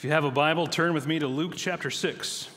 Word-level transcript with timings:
If 0.00 0.04
you 0.04 0.12
have 0.12 0.24
a 0.24 0.30
Bible, 0.30 0.66
turn 0.66 0.94
with 0.94 1.06
me 1.06 1.18
to 1.18 1.26
Luke 1.26 1.52
chapter 1.54 1.90
6. 1.90 2.48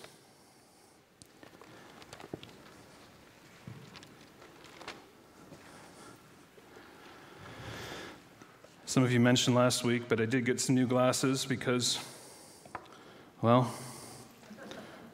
Some 8.86 9.04
of 9.04 9.12
you 9.12 9.20
mentioned 9.20 9.58
last 9.58 9.84
week, 9.84 10.04
but 10.08 10.22
I 10.22 10.26
did 10.26 10.46
get 10.46 10.62
some 10.62 10.76
new 10.76 10.88
glasses 10.88 11.44
because, 11.44 12.00
well, 13.42 13.74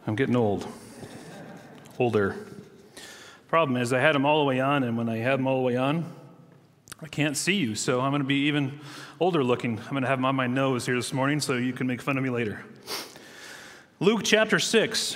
I'm 0.05 0.16
getting 0.16 0.36
old. 0.36 0.68
Older. 1.98 2.36
Problem 3.48 3.75
is, 3.75 3.91
I 3.91 4.02
had 4.02 4.14
them 4.14 4.27
all 4.27 4.38
the 4.38 4.46
way 4.46 4.59
on, 4.59 4.84
and 4.84 4.96
when 4.96 5.09
I 5.09 5.18
have 5.18 5.39
them 5.39 5.48
all 5.48 5.57
the 5.61 5.66
way 5.66 5.77
on, 5.77 6.05
I 7.02 7.07
can't 7.07 7.38
see 7.38 7.54
you, 7.54 7.75
so 7.75 8.02
I'm 8.02 8.11
going 8.11 8.21
to 8.21 8.27
be 8.27 8.47
even 8.47 8.81
older 9.21 9.41
looking. 9.41 9.79
I'm 9.79 9.91
going 9.91 10.04
to 10.04 10.09
have 10.09 10.18
them 10.18 10.25
on 10.25 10.36
my 10.36 10.48
nose 10.48 10.86
here 10.86 10.95
this 10.95 11.13
morning 11.13 11.39
so 11.39 11.54
you 11.54 11.71
can 11.71 11.88
make 11.88 12.02
fun 12.02 12.18
of 12.18 12.23
me 12.23 12.29
later. 12.29 12.61
Luke 14.02 14.21
chapter 14.23 14.59
6. 14.59 15.16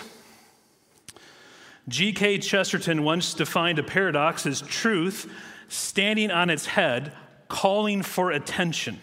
G.K. 1.90 2.38
Chesterton 2.38 3.04
once 3.04 3.34
defined 3.34 3.80
a 3.80 3.84
paradox 3.84 4.46
as 4.46 4.62
truth 4.62 5.30
standing 5.68 6.32
on 6.32 6.50
its 6.50 6.68
head, 6.68 7.12
calling 7.50 8.02
for 8.02 8.32
attention. 8.32 9.00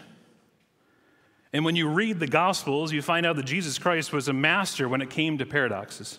And 1.53 1.63
when 1.63 1.75
you 1.75 1.87
read 1.87 2.19
the 2.19 2.27
Gospels, 2.27 2.91
you 2.91 3.03
find 3.03 3.27
out 3.27 3.35
that 3.35 3.45
Jesus 3.45 3.77
Christ 3.77 4.11
was 4.11 4.27
a 4.27 4.33
master 4.33 4.89
when 4.89 5.01
it 5.01 5.11
came 5.11 5.37
to 5.37 5.45
paradoxes. 5.45 6.17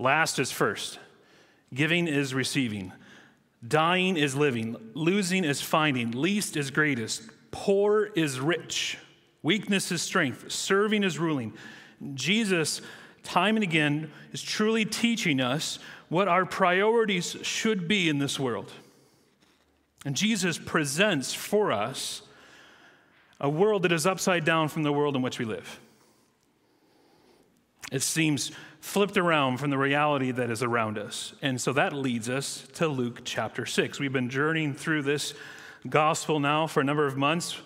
Last 0.00 0.40
is 0.40 0.50
first, 0.50 0.98
giving 1.72 2.08
is 2.08 2.34
receiving. 2.34 2.92
Dying 3.66 4.16
is 4.16 4.34
living, 4.34 4.76
losing 4.94 5.44
is 5.44 5.60
finding, 5.60 6.12
least 6.12 6.56
is 6.56 6.70
greatest, 6.70 7.22
poor 7.50 8.06
is 8.14 8.40
rich, 8.40 8.98
weakness 9.42 9.92
is 9.92 10.00
strength, 10.00 10.50
serving 10.50 11.04
is 11.04 11.18
ruling. 11.18 11.52
Jesus, 12.14 12.80
time 13.22 13.56
and 13.56 13.62
again, 13.62 14.10
is 14.32 14.40
truly 14.40 14.86
teaching 14.86 15.40
us 15.40 15.78
what 16.08 16.26
our 16.26 16.46
priorities 16.46 17.36
should 17.42 17.86
be 17.86 18.08
in 18.08 18.18
this 18.18 18.40
world. 18.40 18.72
And 20.06 20.16
Jesus 20.16 20.58
presents 20.58 21.34
for 21.34 21.70
us 21.70 22.22
a 23.38 23.48
world 23.48 23.82
that 23.82 23.92
is 23.92 24.06
upside 24.06 24.44
down 24.44 24.68
from 24.68 24.82
the 24.82 24.92
world 24.92 25.16
in 25.16 25.22
which 25.22 25.38
we 25.38 25.44
live. 25.44 25.80
It 27.90 28.02
seems 28.02 28.52
flipped 28.80 29.16
around 29.16 29.58
from 29.58 29.70
the 29.70 29.78
reality 29.78 30.30
that 30.30 30.50
is 30.50 30.62
around 30.62 30.98
us. 30.98 31.34
And 31.42 31.60
so 31.60 31.72
that 31.72 31.92
leads 31.92 32.28
us 32.28 32.66
to 32.74 32.88
Luke 32.88 33.22
chapter 33.24 33.66
6. 33.66 34.00
We've 34.00 34.12
been 34.12 34.30
journeying 34.30 34.74
through 34.74 35.02
this 35.02 35.34
gospel 35.88 36.40
now 36.40 36.66
for 36.66 36.80
a 36.80 36.84
number 36.84 37.06
of 37.06 37.16
months. 37.16 37.56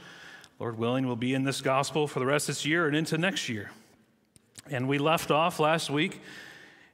Lord 0.58 0.78
willing, 0.78 1.06
we'll 1.06 1.16
be 1.16 1.34
in 1.34 1.44
this 1.44 1.60
gospel 1.60 2.06
for 2.06 2.20
the 2.20 2.26
rest 2.26 2.48
of 2.48 2.54
this 2.54 2.64
year 2.64 2.86
and 2.86 2.96
into 2.96 3.18
next 3.18 3.48
year. 3.48 3.70
And 4.70 4.88
we 4.88 4.98
left 4.98 5.30
off 5.30 5.60
last 5.60 5.90
week 5.90 6.20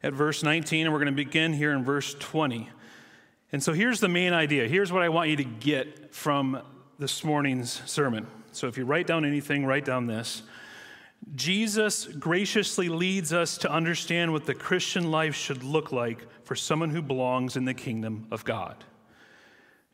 at 0.03 0.13
verse 0.13 0.43
19, 0.43 0.87
and 0.87 0.93
we're 0.93 0.99
going 0.99 1.15
to 1.15 1.25
begin 1.25 1.53
here 1.53 1.73
in 1.73 1.85
verse 1.85 2.15
20. 2.19 2.69
And 3.53 3.63
so 3.63 3.73
here's 3.73 4.01
the 4.01 4.09
main 4.09 4.33
idea. 4.33 4.67
Here's 4.67 4.93
what 4.93 5.03
I 5.03 5.09
want 5.09 5.31
you 5.31 5.37
to 5.37 5.45
get 5.45 6.15
from 6.15 6.63
this 6.99 7.23
morning's 7.23 7.83
sermon. 7.87 8.27
So 8.53 8.67
if 8.67 8.79
you 8.79 8.85
write 8.85 9.07
down 9.07 9.25
anything, 9.25 9.67
write 9.67 9.85
down 9.85 10.07
this. 10.07 10.43
Jesus 11.35 12.07
graciously 12.07 12.89
leads 12.89 13.33
us 13.33 13.59
to 13.59 13.71
understand 13.71 14.33
what 14.33 14.47
the 14.47 14.55
Christian 14.55 15.11
life 15.11 15.35
should 15.35 15.63
look 15.63 15.93
like 15.93 16.27
for 16.45 16.55
someone 16.55 16.91
who 16.91 17.03
belongs 17.03 17.57
in 17.57 17.65
the 17.65 17.75
kingdom 17.75 18.27
of 18.31 18.45
God. 18.45 18.85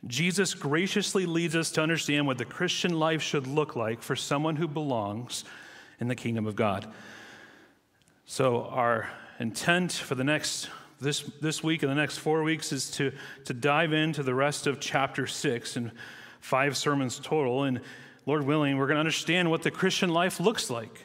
Jesus 0.06 0.54
graciously 0.54 1.26
leads 1.26 1.56
us 1.56 1.70
to 1.72 1.82
understand 1.82 2.26
what 2.26 2.38
the 2.38 2.44
Christian 2.44 2.98
life 2.98 3.22
should 3.22 3.46
look 3.46 3.74
like 3.74 4.02
for 4.02 4.14
someone 4.14 4.56
who 4.56 4.68
belongs 4.68 5.44
in 5.98 6.08
the 6.08 6.14
kingdom 6.14 6.46
of 6.46 6.54
God. 6.54 6.86
So, 8.24 8.64
our 8.64 9.08
intent 9.38 9.92
for 9.92 10.14
the 10.14 10.24
next 10.24 10.68
this, 11.00 11.20
this 11.40 11.62
week 11.62 11.82
and 11.82 11.90
the 11.90 11.96
next 11.96 12.18
four 12.18 12.42
weeks 12.42 12.72
is 12.72 12.90
to, 12.92 13.12
to 13.44 13.52
dive 13.52 13.92
into 13.92 14.22
the 14.22 14.34
rest 14.34 14.66
of 14.66 14.80
chapter 14.80 15.26
six 15.26 15.76
and 15.76 15.90
five 16.40 16.76
sermons 16.76 17.18
total. 17.18 17.64
And 17.64 17.80
Lord 18.24 18.44
willing, 18.44 18.78
we're 18.78 18.86
going 18.86 18.96
to 18.96 19.00
understand 19.00 19.50
what 19.50 19.62
the 19.62 19.70
Christian 19.70 20.10
life 20.10 20.40
looks 20.40 20.70
like. 20.70 21.02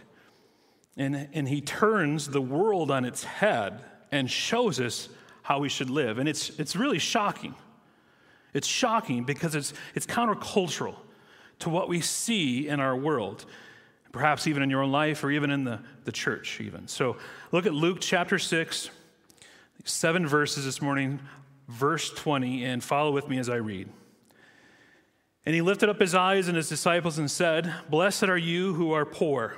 And, 0.97 1.29
and 1.34 1.47
he 1.47 1.62
turns 1.62 2.28
the 2.28 2.41
world 2.41 2.91
on 2.91 3.06
its 3.06 3.24
head 3.24 3.81
and 4.12 4.29
shows 4.29 4.79
us 4.79 5.09
how 5.41 5.59
we 5.59 5.69
should 5.69 5.90
live. 5.90 6.18
And 6.18 6.28
it's, 6.28 6.50
it's 6.59 6.75
really 6.75 7.00
shocking. 7.00 7.56
It's 8.53 8.68
shocking 8.68 9.24
because 9.24 9.56
it's, 9.56 9.74
it's 9.96 10.06
countercultural 10.06 10.96
to 11.59 11.69
what 11.69 11.88
we 11.88 12.02
see 12.02 12.68
in 12.68 12.79
our 12.79 12.96
world, 12.96 13.46
perhaps 14.12 14.47
even 14.47 14.62
in 14.63 14.69
your 14.69 14.84
own 14.84 14.91
life 14.91 15.24
or 15.24 15.31
even 15.31 15.50
in 15.50 15.63
the, 15.63 15.79
the 16.03 16.12
church, 16.12 16.59
even. 16.59 16.88
So 16.88 17.18
look 17.52 17.66
at 17.66 17.73
Luke 17.73 18.00
chapter 18.02 18.38
6, 18.38 18.90
seven 19.85 20.28
verses 20.28 20.66
this 20.66 20.81
morning, 20.81 21.19
verse 21.69 22.09
20, 22.12 22.66
and 22.66 22.84
follow 22.84 23.12
with 23.12 23.29
me 23.29 23.38
as 23.38 23.47
I 23.47 23.56
read. 23.56 23.88
And 25.46 25.56
he 25.56 25.62
lifted 25.62 25.90
up 25.90 26.00
his 26.00 26.13
eyes 26.13 26.47
and 26.47 26.58
his 26.58 26.69
disciples 26.69 27.18
and 27.18 27.31
said, 27.31 27.73
Blessed 27.90 28.23
are 28.25 28.38
you 28.38 28.73
who 28.73 28.91
are 28.91 29.06
poor 29.06 29.58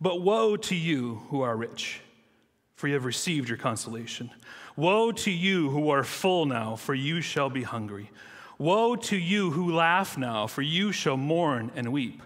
But 0.00 0.22
woe 0.22 0.56
to 0.56 0.74
you 0.74 1.22
who 1.28 1.42
are 1.42 1.56
rich, 1.56 2.00
for 2.76 2.86
you 2.88 2.94
have 2.94 3.04
received 3.04 3.48
your 3.48 3.58
consolation. 3.58 4.30
Woe 4.76 5.10
to 5.10 5.30
you 5.30 5.70
who 5.70 5.90
are 5.90 6.04
full 6.04 6.46
now, 6.46 6.76
for 6.76 6.94
you 6.94 7.20
shall 7.20 7.50
be 7.50 7.64
hungry. 7.64 8.10
Woe 8.58 8.94
to 8.96 9.16
you 9.16 9.50
who 9.50 9.72
laugh 9.72 10.16
now, 10.16 10.46
for 10.46 10.62
you 10.62 10.92
shall 10.92 11.16
mourn 11.16 11.72
and 11.74 11.92
weep. 11.92 12.22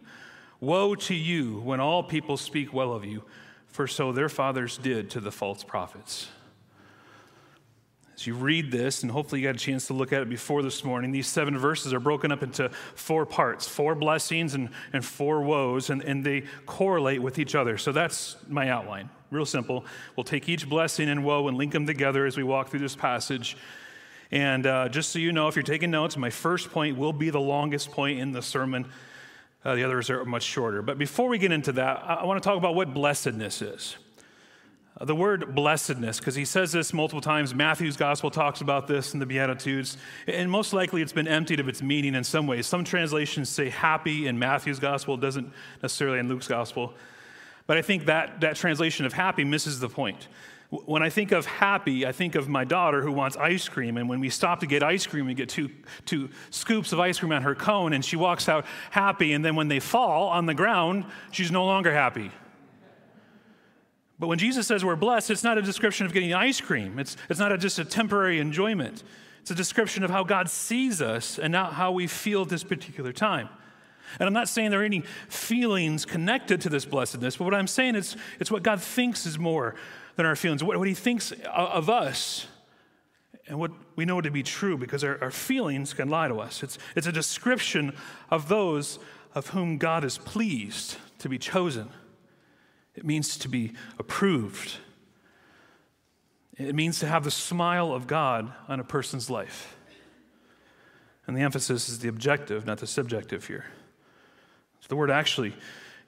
Woe 0.61 0.95
to 0.95 1.15
you 1.15 1.61
when 1.61 1.81
all 1.81 2.03
people 2.03 2.37
speak 2.37 2.73
well 2.73 2.93
of 2.93 3.05
you, 3.05 3.25
for 3.69 3.87
so 3.87 4.13
their 4.13 4.29
fathers 4.29 4.77
did 4.77 5.11
to 5.11 5.21
the 5.21 5.33
false 5.33 5.65
prophets. 5.65 6.29
As 8.15 8.27
you 8.27 8.35
read 8.35 8.71
this, 8.71 9.03
and 9.03 9.11
hopefully 9.11 9.41
you 9.41 9.49
got 9.49 9.55
a 9.55 9.59
chance 9.59 9.87
to 9.87 9.95
look 9.95 10.13
at 10.13 10.21
it 10.21 10.29
before 10.29 10.63
this 10.63 10.85
morning, 10.85 11.13
these 11.13 11.27
seven 11.27 11.57
verses 11.57 11.95
are 11.95 12.01
broken 12.01 12.31
up 12.31 12.43
into 12.43 12.69
four 12.95 13.25
parts 13.25 13.67
four 13.67 13.95
blessings 13.95 14.55
and, 14.55 14.69
and 14.93 15.05
four 15.05 15.43
woes, 15.43 15.89
and, 15.89 16.03
and 16.03 16.25
they 16.25 16.45
correlate 16.67 17.23
with 17.23 17.39
each 17.39 17.55
other. 17.55 17.79
So 17.79 17.91
that's 17.91 18.37
my 18.49 18.69
outline. 18.69 19.09
Real 19.31 19.47
simple. 19.47 19.87
We'll 20.15 20.25
take 20.25 20.49
each 20.49 20.69
blessing 20.69 21.09
and 21.09 21.25
woe 21.25 21.49
and 21.49 21.57
link 21.57 21.73
them 21.73 21.87
together 21.87 22.27
as 22.27 22.37
we 22.37 22.43
walk 22.43 22.69
through 22.69 22.81
this 22.81 22.95
passage. 22.95 23.57
And 24.31 24.67
uh, 24.67 24.89
just 24.91 25.11
so 25.11 25.19
you 25.19 25.33
know, 25.33 25.49
if 25.49 25.57
you're 25.57 25.63
taking 25.63 25.91
notes, 25.91 26.17
my 26.17 26.31
first 26.31 26.71
point 26.71 26.99
will 26.99 27.13
be 27.15 27.31
the 27.31 27.41
longest 27.41 27.91
point 27.91 28.19
in 28.19 28.33
the 28.33 28.43
sermon. 28.43 28.87
Uh, 29.65 29.75
the 29.75 29.85
others 29.85 30.11
are 30.11 30.25
much 30.25 30.43
shorter. 30.43 30.83
But 30.83 30.99
before 30.99 31.29
we 31.29 31.39
get 31.39 31.53
into 31.53 31.73
that, 31.73 32.03
I, 32.05 32.15
I 32.15 32.25
want 32.25 32.43
to 32.43 32.47
talk 32.47 32.59
about 32.59 32.75
what 32.75 32.93
blessedness 32.93 33.63
is. 33.63 33.97
The 35.05 35.17
word 35.17 35.53
blessedness, 35.57 36.21
because 36.21 36.37
he 36.37 36.45
says 36.45 36.71
this 36.71 36.93
multiple 36.93 37.21
times. 37.21 37.57
Matthew's 37.57 37.97
gospel 37.97 38.31
talks 38.31 38.61
about 38.61 38.87
this 38.87 39.15
in 39.15 39.19
the 39.21 39.27
Beatitudes, 39.27 39.97
and 40.29 40.49
most 40.49 40.73
likely 40.73 41.03
it's 41.03 41.13
been 41.13 41.27
emptied 41.27 41.59
of 41.59 41.69
its 41.69 41.83
meaning 41.83 42.15
in 42.15 42.23
some 42.23 42.47
ways. 42.47 42.69
Some 42.69 42.85
translations 42.85 43.49
say 43.49 43.69
happy 43.69 44.29
in 44.29 44.39
Matthew's 44.39 44.79
gospel, 44.79 45.17
doesn't 45.17 45.53
necessarily 45.83 46.21
in 46.21 46.29
Luke's 46.29 46.47
gospel. 46.47 46.95
But 47.67 47.79
I 47.79 47.83
think 47.83 48.07
that, 48.07 48.43
that 48.43 48.55
translation 48.55 49.05
of 49.05 49.13
happy 49.13 49.43
misses 49.43 49.81
the 49.81 49.89
point. 49.89 50.29
When 50.71 51.03
I 51.03 51.11
think 51.11 51.33
of 51.33 51.47
happy, 51.47 52.07
I 52.07 52.13
think 52.13 52.37
of 52.37 52.49
my 52.49 52.65
daughter 52.65 53.03
who 53.03 53.11
wants 53.11 53.37
ice 53.37 53.69
cream. 53.69 53.97
And 53.97 54.09
when 54.09 54.21
we 54.21 54.31
stop 54.31 54.61
to 54.61 54.67
get 54.67 54.85
ice 54.85 55.05
cream, 55.05 55.27
we 55.27 55.35
get 55.35 55.49
two, 55.49 55.69
two 56.07 56.31
scoops 56.51 56.93
of 56.93 57.01
ice 57.01 57.19
cream 57.19 57.33
on 57.33 57.43
her 57.43 57.57
cone, 57.57 57.93
and 57.93 58.05
she 58.05 58.15
walks 58.15 58.49
out 58.49 58.67
happy. 58.91 59.33
And 59.33 59.45
then 59.45 59.57
when 59.57 59.67
they 59.67 59.81
fall 59.81 60.29
on 60.29 60.47
the 60.47 60.55
ground, 60.55 61.07
she's 61.33 61.51
no 61.51 61.67
longer 61.67 61.93
happy. 61.93 62.31
But 64.23 64.29
when 64.29 64.39
Jesus 64.39 64.69
says 64.69 64.85
we're 64.85 64.95
blessed, 64.95 65.33
it's 65.33 65.43
not 65.43 65.59
a 65.59 65.63
description 65.63 66.07
of 66.07 66.13
getting 66.13 66.33
ice 66.33 66.61
cream. 66.61 67.01
It's, 67.01 67.17
it's 67.29 67.41
not 67.41 67.51
a, 67.51 67.59
just 67.59 67.81
a 67.81 67.85
temporary 67.85 68.39
enjoyment. 68.39 69.03
It's 69.41 69.51
a 69.51 69.55
description 69.57 70.05
of 70.05 70.11
how 70.11 70.23
God 70.23 70.49
sees 70.49 71.03
us 71.03 71.41
and 71.41 71.51
not 71.51 71.73
how 71.73 71.91
we 71.91 72.07
feel 72.07 72.43
at 72.43 72.49
this 72.49 72.63
particular 72.63 73.13
time. 73.13 73.49
And 74.21 74.29
I'm 74.29 74.33
not 74.33 74.49
saying 74.49 74.71
there 74.71 74.83
are 74.83 74.85
any 74.85 75.03
feelings 75.29 76.05
connected 76.05 76.61
to 76.61 76.69
this 76.69 76.85
blessedness, 76.85 77.37
but 77.37 77.47
what 77.47 77.55
I'm 77.55 77.67
saying 77.67 77.97
is 77.97 78.17
it's 78.39 78.49
what 78.49 78.63
God 78.63 78.81
thinks 78.81 79.27
is 79.27 79.41
more 79.41 79.75
than 80.15 80.25
our 80.25 80.37
feelings, 80.37 80.63
what, 80.63 80.79
what 80.79 80.87
He 80.87 80.95
thinks 80.95 81.33
of 81.53 81.91
us, 81.91 82.47
and 83.49 83.59
what 83.59 83.73
we 83.97 84.05
know 84.05 84.21
to 84.21 84.31
be 84.31 84.45
true 84.45 84.79
because 84.79 85.03
our, 85.03 85.19
our 85.21 85.33
feelings 85.33 85.95
can 85.95 86.09
lie 86.09 86.29
to 86.29 86.39
us. 86.39 86.63
It's, 86.63 86.79
it's 86.95 87.09
a 87.09 87.13
description 87.13 87.93
of 88.31 88.49
those 88.49 89.01
of 89.35 89.49
whom 89.49 89.79
God 89.79 90.05
is 90.05 90.17
pleased 90.17 90.97
to 91.19 91.29
be 91.29 91.39
chosen. 91.39 91.89
It 92.95 93.05
means 93.05 93.37
to 93.39 93.49
be 93.49 93.73
approved. 93.99 94.77
It 96.59 96.75
means 96.75 97.01
to 97.01 97.07
have 97.07 97.25
the 97.25 97.31
smile 97.31 97.93
of 97.93 98.07
God 98.07 98.53
on 98.69 98.81
a 98.81 98.85
person's 98.85 99.31
life. 99.31 99.77
And 101.27 101.37
the 101.37 101.41
emphasis 101.43 101.89
is 101.89 102.01
the 102.01 102.09
objective, 102.09 102.67
not 102.67 102.79
the 102.79 102.87
subjective 102.87 103.47
here. 103.47 103.67
So 104.81 104.89
the 104.89 104.97
word 104.97 105.11
actually, 105.11 105.55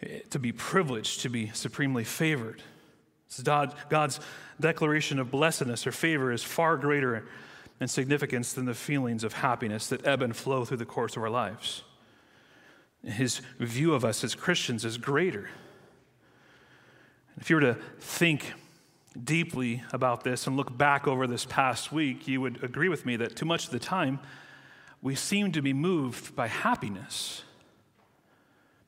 eh, 0.03 0.21
to 0.31 0.39
be 0.39 0.53
privileged, 0.53 1.21
to 1.21 1.29
be 1.29 1.51
supremely 1.55 2.05
favored. 2.05 2.63
God's 3.43 4.21
declaration 4.61 5.19
of 5.19 5.31
blessedness 5.31 5.87
or 5.87 5.93
favor 5.93 6.31
is 6.31 6.43
far 6.43 6.77
greater 6.77 7.27
in 7.81 7.89
significance 7.89 8.53
than 8.53 8.67
the 8.67 8.75
feelings 8.75 9.25
of 9.25 9.33
happiness 9.33 9.89
that 9.89 10.07
ebb 10.07 10.23
and 10.23 10.37
flow 10.37 10.65
through 10.65 10.77
the 10.77 10.85
course 10.85 11.17
of 11.17 11.23
our 11.23 11.31
lives. 11.31 11.83
His 13.05 13.41
view 13.59 13.95
of 13.95 14.05
us 14.05 14.23
as 14.23 14.35
Christians 14.35 14.85
is 14.85 14.99
greater. 14.99 15.49
If 17.41 17.51
you 17.51 17.57
were 17.57 17.63
to 17.63 17.77
think 17.99 18.53
deeply 19.23 19.83
about 19.93 20.25
this 20.25 20.47
and 20.47 20.57
look 20.57 20.77
back 20.77 21.07
over 21.07 21.27
this 21.27 21.45
past 21.45 21.93
week, 21.93 22.27
you 22.27 22.41
would 22.41 22.63
agree 22.65 22.89
with 22.89 23.07
me 23.07 23.17
that 23.17 23.37
too 23.37 23.47
much 23.47 23.67
of 23.67 23.71
the 23.71 23.79
time 23.79 24.21
we 25.03 25.15
seem 25.15 25.53
to 25.53 25.63
be 25.63 25.73
moved 25.73 26.35
by 26.35 26.49
happiness. 26.49 27.43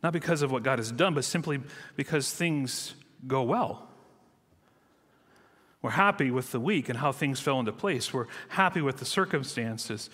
Not 0.03 0.13
because 0.13 0.43
of 0.43 0.51
what 0.51 0.63
God 0.63 0.79
has 0.79 0.91
done, 0.91 1.15
but 1.15 1.25
simply 1.25 1.61
because 1.95 2.33
things 2.33 2.95
go 3.27 3.43
well. 3.43 3.89
We're 5.83 5.91
happy 5.91 6.31
with 6.31 6.53
the 6.53 6.61
week 6.61 6.89
and 6.89 6.99
how 6.99 7.13
things 7.13 7.39
fell 7.39 7.61
into 7.61 7.73
place. 7.73 8.13
We're 8.13 8.27
happy 8.49 8.81
with 8.81 8.97
the 8.97 9.05
circumstances, 9.05 10.11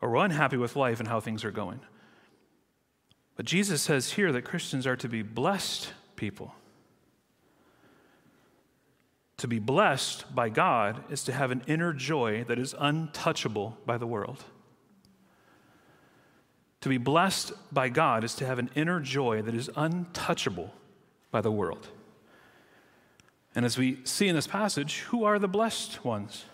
or 0.00 0.10
we're 0.10 0.24
unhappy 0.24 0.56
with 0.56 0.76
life 0.76 1.00
and 1.00 1.08
how 1.08 1.20
things 1.20 1.44
are 1.44 1.50
going. 1.50 1.80
But 3.36 3.44
Jesus 3.44 3.82
says 3.82 4.12
here 4.12 4.30
that 4.32 4.42
Christians 4.42 4.86
are 4.86 4.96
to 4.96 5.08
be 5.08 5.22
blessed 5.22 5.92
people. 6.16 6.54
To 9.38 9.48
be 9.48 9.58
blessed 9.58 10.34
by 10.34 10.48
God 10.48 11.04
is 11.10 11.24
to 11.24 11.32
have 11.32 11.50
an 11.50 11.62
inner 11.66 11.92
joy 11.92 12.44
that 12.44 12.58
is 12.58 12.74
untouchable 12.78 13.76
by 13.84 13.98
the 13.98 14.06
world. 14.06 14.44
To 16.82 16.88
be 16.88 16.98
blessed 16.98 17.52
by 17.72 17.88
God 17.88 18.24
is 18.24 18.34
to 18.36 18.46
have 18.46 18.58
an 18.58 18.70
inner 18.74 19.00
joy 19.00 19.42
that 19.42 19.54
is 19.54 19.70
untouchable 19.74 20.72
by 21.30 21.40
the 21.40 21.50
world. 21.50 21.88
And 23.54 23.64
as 23.64 23.78
we 23.78 23.98
see 24.04 24.28
in 24.28 24.34
this 24.34 24.46
passage, 24.46 25.00
who 25.08 25.24
are 25.24 25.38
the 25.38 25.48
blessed 25.48 26.04
ones? 26.04 26.44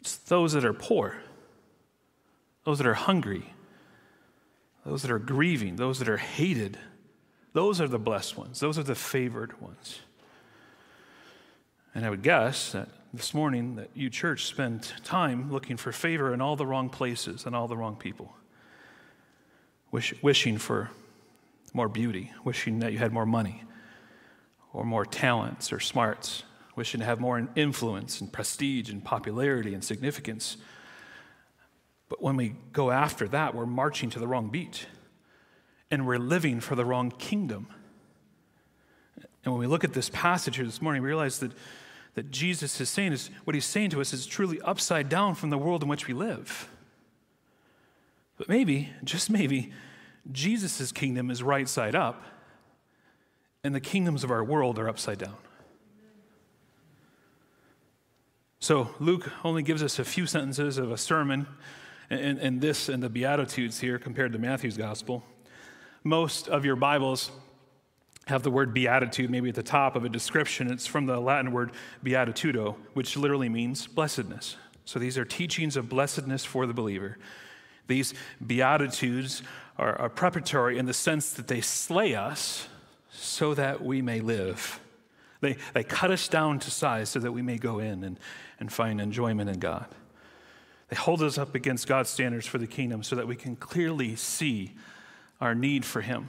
It's 0.00 0.16
those 0.16 0.52
that 0.52 0.64
are 0.64 0.72
poor, 0.72 1.16
those 2.64 2.78
that 2.78 2.86
are 2.86 2.94
hungry, 2.94 3.54
those 4.84 5.02
that 5.02 5.10
are 5.10 5.18
grieving, 5.18 5.76
those 5.76 5.98
that 5.98 6.08
are 6.08 6.18
hated. 6.18 6.78
Those 7.52 7.80
are 7.80 7.88
the 7.88 7.98
blessed 7.98 8.36
ones, 8.36 8.60
those 8.60 8.78
are 8.78 8.82
the 8.82 8.94
favored 8.94 9.60
ones. 9.60 10.00
And 11.94 12.04
I 12.04 12.10
would 12.10 12.22
guess 12.22 12.72
that 12.72 12.88
this 13.12 13.32
morning 13.32 13.76
that 13.76 13.90
you 13.94 14.10
church 14.10 14.46
spent 14.46 14.92
time 15.04 15.52
looking 15.52 15.76
for 15.76 15.92
favor 15.92 16.34
in 16.34 16.40
all 16.40 16.56
the 16.56 16.66
wrong 16.66 16.90
places 16.90 17.46
and 17.46 17.54
all 17.54 17.68
the 17.68 17.76
wrong 17.76 17.94
people. 17.94 18.34
Wish, 19.92 20.12
wishing 20.20 20.58
for 20.58 20.90
more 21.72 21.88
beauty, 21.88 22.32
wishing 22.42 22.80
that 22.80 22.92
you 22.92 22.98
had 22.98 23.12
more 23.12 23.26
money 23.26 23.62
or 24.72 24.84
more 24.84 25.06
talents 25.06 25.72
or 25.72 25.78
smarts, 25.78 26.42
wishing 26.74 26.98
to 26.98 27.06
have 27.06 27.20
more 27.20 27.48
influence 27.54 28.20
and 28.20 28.32
prestige 28.32 28.90
and 28.90 29.04
popularity 29.04 29.72
and 29.72 29.84
significance. 29.84 30.56
But 32.08 32.20
when 32.20 32.34
we 32.34 32.56
go 32.72 32.90
after 32.90 33.28
that, 33.28 33.54
we're 33.54 33.66
marching 33.66 34.10
to 34.10 34.18
the 34.18 34.26
wrong 34.26 34.48
beat 34.48 34.86
and 35.92 36.04
we're 36.04 36.18
living 36.18 36.58
for 36.58 36.74
the 36.74 36.84
wrong 36.84 37.12
kingdom. 37.12 37.68
And 39.44 39.52
when 39.52 39.60
we 39.60 39.68
look 39.68 39.84
at 39.84 39.92
this 39.92 40.10
passage 40.10 40.56
here 40.56 40.64
this 40.64 40.82
morning, 40.82 41.02
we 41.02 41.08
realize 41.08 41.38
that 41.38 41.52
that 42.14 42.30
Jesus 42.30 42.80
is 42.80 42.88
saying 42.88 43.12
is 43.12 43.30
what 43.44 43.54
he's 43.54 43.64
saying 43.64 43.90
to 43.90 44.00
us 44.00 44.12
is 44.12 44.26
truly 44.26 44.60
upside 44.62 45.08
down 45.08 45.34
from 45.34 45.50
the 45.50 45.58
world 45.58 45.82
in 45.82 45.88
which 45.88 46.06
we 46.06 46.14
live. 46.14 46.68
But 48.36 48.48
maybe, 48.48 48.90
just 49.02 49.30
maybe, 49.30 49.72
Jesus' 50.30 50.90
kingdom 50.92 51.30
is 51.30 51.42
right 51.42 51.68
side 51.68 51.94
up, 51.94 52.22
and 53.62 53.74
the 53.74 53.80
kingdoms 53.80 54.24
of 54.24 54.30
our 54.30 54.42
world 54.42 54.78
are 54.78 54.88
upside 54.88 55.18
down. 55.18 55.36
So 58.60 58.90
Luke 58.98 59.30
only 59.44 59.62
gives 59.62 59.82
us 59.82 59.98
a 59.98 60.04
few 60.04 60.26
sentences 60.26 60.78
of 60.78 60.90
a 60.90 60.96
sermon, 60.96 61.46
and, 62.10 62.38
and 62.38 62.60
this 62.60 62.88
and 62.88 63.02
the 63.02 63.10
Beatitudes 63.10 63.80
here 63.80 63.98
compared 63.98 64.32
to 64.32 64.38
Matthew's 64.38 64.76
gospel. 64.76 65.22
Most 66.02 66.48
of 66.48 66.64
your 66.64 66.76
Bibles 66.76 67.30
have 68.26 68.42
the 68.42 68.50
word 68.50 68.72
beatitude 68.72 69.30
maybe 69.30 69.50
at 69.50 69.54
the 69.54 69.62
top 69.62 69.96
of 69.96 70.04
a 70.04 70.08
description. 70.08 70.70
It's 70.70 70.86
from 70.86 71.06
the 71.06 71.20
Latin 71.20 71.52
word 71.52 71.72
beatitudo, 72.04 72.76
which 72.94 73.16
literally 73.16 73.48
means 73.48 73.86
blessedness. 73.86 74.56
So 74.84 74.98
these 74.98 75.18
are 75.18 75.24
teachings 75.24 75.76
of 75.76 75.88
blessedness 75.88 76.44
for 76.44 76.66
the 76.66 76.74
believer. 76.74 77.18
These 77.86 78.14
beatitudes 78.44 79.42
are, 79.78 79.98
are 79.98 80.08
preparatory 80.08 80.78
in 80.78 80.86
the 80.86 80.94
sense 80.94 81.32
that 81.32 81.48
they 81.48 81.60
slay 81.60 82.14
us 82.14 82.68
so 83.10 83.54
that 83.54 83.84
we 83.84 84.00
may 84.00 84.20
live. 84.20 84.80
They, 85.40 85.56
they 85.74 85.84
cut 85.84 86.10
us 86.10 86.26
down 86.28 86.58
to 86.60 86.70
size 86.70 87.10
so 87.10 87.18
that 87.20 87.32
we 87.32 87.42
may 87.42 87.58
go 87.58 87.78
in 87.78 88.02
and, 88.04 88.18
and 88.58 88.72
find 88.72 89.00
enjoyment 89.00 89.50
in 89.50 89.58
God. 89.58 89.86
They 90.88 90.96
hold 90.96 91.22
us 91.22 91.36
up 91.36 91.54
against 91.54 91.86
God's 91.86 92.08
standards 92.08 92.46
for 92.46 92.58
the 92.58 92.66
kingdom 92.66 93.02
so 93.02 93.16
that 93.16 93.26
we 93.26 93.36
can 93.36 93.56
clearly 93.56 94.16
see 94.16 94.72
our 95.40 95.54
need 95.54 95.84
for 95.84 96.00
Him 96.00 96.28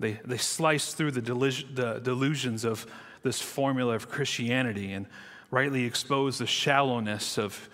they, 0.00 0.18
they 0.24 0.38
slice 0.38 0.94
through 0.94 1.12
the, 1.12 1.20
the 1.20 2.00
delusions 2.02 2.64
of 2.64 2.86
this 3.22 3.40
formula 3.40 3.94
of 3.94 4.08
Christianity 4.08 4.92
and 4.92 5.06
rightly 5.50 5.84
expose 5.84 6.38
the 6.38 6.46
shallowness 6.46 7.38
of 7.38 7.68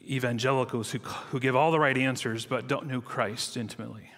evangelicals 0.00 0.90
who, 0.90 0.98
who 0.98 1.38
give 1.38 1.54
all 1.54 1.70
the 1.70 1.78
right 1.78 1.96
answers 1.96 2.46
but 2.46 2.66
don't 2.68 2.86
know 2.86 3.02
Christ 3.02 3.58
intimately. 3.58 4.10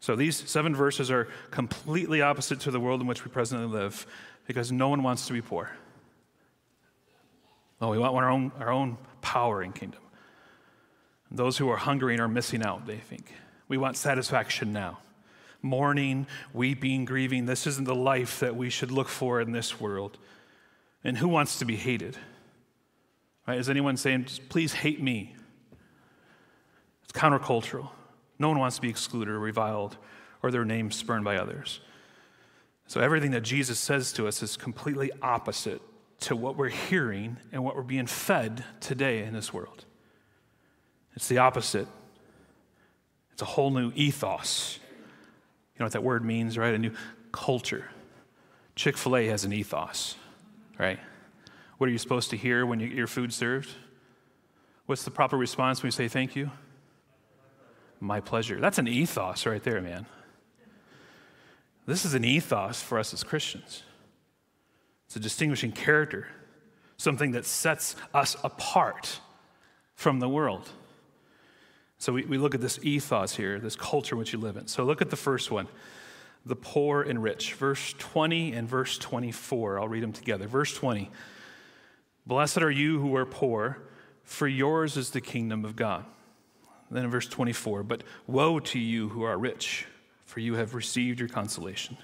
So 0.00 0.16
these 0.16 0.36
seven 0.48 0.74
verses 0.74 1.10
are 1.10 1.28
completely 1.50 2.22
opposite 2.22 2.60
to 2.60 2.70
the 2.70 2.80
world 2.80 3.02
in 3.02 3.06
which 3.06 3.24
we 3.24 3.30
presently 3.30 3.66
live 3.66 4.06
because 4.46 4.72
no 4.72 4.88
one 4.88 5.02
wants 5.02 5.26
to 5.26 5.34
be 5.34 5.42
poor. 5.42 5.76
Oh, 7.82 7.90
we 7.90 7.98
want 7.98 8.16
our 8.16 8.30
own, 8.30 8.50
our 8.58 8.70
own 8.70 8.96
power 9.20 9.60
and 9.60 9.74
kingdom. 9.74 10.00
those 11.30 11.58
who 11.58 11.68
are 11.68 11.76
hungering 11.76 12.18
are 12.18 12.28
missing 12.28 12.64
out, 12.64 12.86
they 12.86 12.96
think. 12.96 13.34
We 13.68 13.76
want 13.76 13.98
satisfaction 13.98 14.72
now 14.72 15.00
mourning, 15.62 16.26
weeping, 16.52 17.04
grieving. 17.04 17.46
This 17.46 17.66
isn't 17.66 17.84
the 17.84 17.94
life 17.94 18.40
that 18.40 18.56
we 18.56 18.70
should 18.70 18.90
look 18.90 19.08
for 19.08 19.40
in 19.40 19.52
this 19.52 19.80
world. 19.80 20.18
And 21.04 21.18
who 21.18 21.28
wants 21.28 21.58
to 21.58 21.64
be 21.64 21.76
hated? 21.76 22.16
Right? 23.46 23.58
Is 23.58 23.68
anyone 23.68 23.96
saying, 23.96 24.26
please 24.48 24.72
hate 24.72 25.02
me? 25.02 25.34
It's 27.02 27.12
countercultural. 27.12 27.88
No 28.38 28.48
one 28.48 28.58
wants 28.58 28.76
to 28.76 28.82
be 28.82 28.90
excluded 28.90 29.32
or 29.32 29.38
reviled 29.38 29.96
or 30.42 30.50
their 30.50 30.64
name 30.64 30.90
spurned 30.90 31.24
by 31.24 31.36
others. 31.36 31.80
So 32.86 33.00
everything 33.00 33.32
that 33.32 33.42
Jesus 33.42 33.78
says 33.78 34.12
to 34.12 34.28
us 34.28 34.42
is 34.42 34.56
completely 34.56 35.10
opposite 35.20 35.82
to 36.20 36.36
what 36.36 36.56
we're 36.56 36.68
hearing 36.68 37.36
and 37.52 37.62
what 37.62 37.76
we're 37.76 37.82
being 37.82 38.06
fed 38.06 38.64
today 38.80 39.22
in 39.24 39.34
this 39.34 39.52
world. 39.52 39.84
It's 41.14 41.28
the 41.28 41.38
opposite. 41.38 41.88
It's 43.32 43.42
a 43.42 43.46
whole 43.46 43.70
new 43.70 43.92
ethos. 43.94 44.78
You 45.78 45.84
know 45.84 45.86
what 45.86 45.92
that 45.92 46.02
word 46.02 46.24
means, 46.24 46.58
right? 46.58 46.74
A 46.74 46.78
new 46.78 46.90
culture. 47.30 47.84
Chick 48.74 48.96
fil 48.96 49.16
A 49.16 49.26
has 49.28 49.44
an 49.44 49.52
ethos, 49.52 50.16
right? 50.76 50.98
What 51.76 51.88
are 51.88 51.92
you 51.92 51.98
supposed 51.98 52.30
to 52.30 52.36
hear 52.36 52.66
when 52.66 52.80
you 52.80 52.88
get 52.88 52.96
your 52.96 53.06
food 53.06 53.32
served? 53.32 53.70
What's 54.86 55.04
the 55.04 55.12
proper 55.12 55.36
response 55.36 55.80
when 55.80 55.88
you 55.88 55.92
say 55.92 56.08
thank 56.08 56.34
you? 56.34 56.50
My 58.00 58.18
pleasure. 58.18 58.58
That's 58.58 58.78
an 58.78 58.88
ethos 58.88 59.46
right 59.46 59.62
there, 59.62 59.80
man. 59.80 60.06
This 61.86 62.04
is 62.04 62.14
an 62.14 62.24
ethos 62.24 62.82
for 62.82 62.98
us 62.98 63.14
as 63.14 63.22
Christians. 63.22 63.84
It's 65.06 65.14
a 65.14 65.20
distinguishing 65.20 65.70
character, 65.70 66.26
something 66.96 67.30
that 67.32 67.46
sets 67.46 67.94
us 68.12 68.36
apart 68.42 69.20
from 69.94 70.18
the 70.18 70.28
world. 70.28 70.70
So 71.98 72.12
we, 72.12 72.24
we 72.24 72.38
look 72.38 72.54
at 72.54 72.60
this 72.60 72.78
ethos 72.82 73.34
here, 73.34 73.58
this 73.58 73.76
culture 73.76 74.14
in 74.14 74.18
which 74.18 74.32
you 74.32 74.38
live 74.38 74.56
in. 74.56 74.68
So 74.68 74.84
look 74.84 75.02
at 75.02 75.10
the 75.10 75.16
first 75.16 75.50
one 75.50 75.68
the 76.46 76.56
poor 76.56 77.02
and 77.02 77.22
rich. 77.22 77.54
Verse 77.54 77.94
20 77.98 78.52
and 78.52 78.66
verse 78.68 78.96
24. 78.98 79.80
I'll 79.80 79.88
read 79.88 80.02
them 80.02 80.12
together. 80.12 80.46
Verse 80.46 80.74
20 80.74 81.10
Blessed 82.26 82.58
are 82.58 82.70
you 82.70 83.00
who 83.00 83.16
are 83.16 83.26
poor, 83.26 83.78
for 84.22 84.46
yours 84.46 84.96
is 84.96 85.10
the 85.10 85.20
kingdom 85.20 85.64
of 85.64 85.76
God. 85.76 86.04
Then 86.90 87.04
in 87.04 87.10
verse 87.10 87.26
24, 87.26 87.82
but 87.82 88.02
woe 88.26 88.60
to 88.60 88.78
you 88.78 89.08
who 89.08 89.22
are 89.22 89.38
rich, 89.38 89.86
for 90.24 90.40
you 90.40 90.54
have 90.54 90.74
received 90.74 91.18
your 91.18 91.28
consolation. 91.28 91.98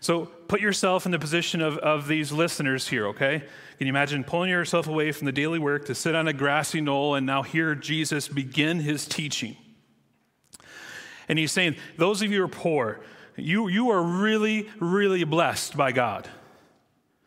So 0.00 0.24
put 0.24 0.60
yourself 0.60 1.04
in 1.04 1.12
the 1.12 1.18
position 1.18 1.60
of, 1.60 1.76
of 1.78 2.08
these 2.08 2.32
listeners 2.32 2.88
here, 2.88 3.08
okay? 3.08 3.38
Can 3.38 3.86
you 3.86 3.90
imagine 3.90 4.24
pulling 4.24 4.50
yourself 4.50 4.88
away 4.88 5.12
from 5.12 5.26
the 5.26 5.32
daily 5.32 5.58
work 5.58 5.86
to 5.86 5.94
sit 5.94 6.14
on 6.14 6.26
a 6.26 6.32
grassy 6.32 6.80
knoll 6.80 7.14
and 7.14 7.26
now 7.26 7.42
hear 7.42 7.74
Jesus 7.74 8.28
begin 8.28 8.80
his 8.80 9.06
teaching? 9.06 9.56
And 11.28 11.38
he's 11.38 11.52
saying, 11.52 11.76
Those 11.96 12.22
of 12.22 12.32
you 12.32 12.38
who 12.38 12.44
are 12.44 12.48
poor, 12.48 13.00
you, 13.36 13.68
you 13.68 13.90
are 13.90 14.02
really, 14.02 14.68
really 14.80 15.24
blessed 15.24 15.76
by 15.76 15.92
God. 15.92 16.28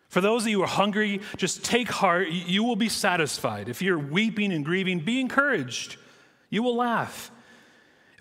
For 0.09 0.21
those 0.21 0.43
of 0.43 0.49
you 0.49 0.57
who 0.57 0.63
are 0.63 0.67
hungry, 0.67 1.21
just 1.37 1.63
take 1.63 1.89
heart. 1.89 2.29
You 2.29 2.63
will 2.63 2.75
be 2.75 2.89
satisfied. 2.89 3.69
If 3.69 3.81
you're 3.81 3.97
weeping 3.97 4.51
and 4.51 4.63
grieving, 4.63 4.99
be 4.99 5.19
encouraged. 5.19 5.97
You 6.49 6.61
will 6.61 6.75
laugh. 6.75 7.31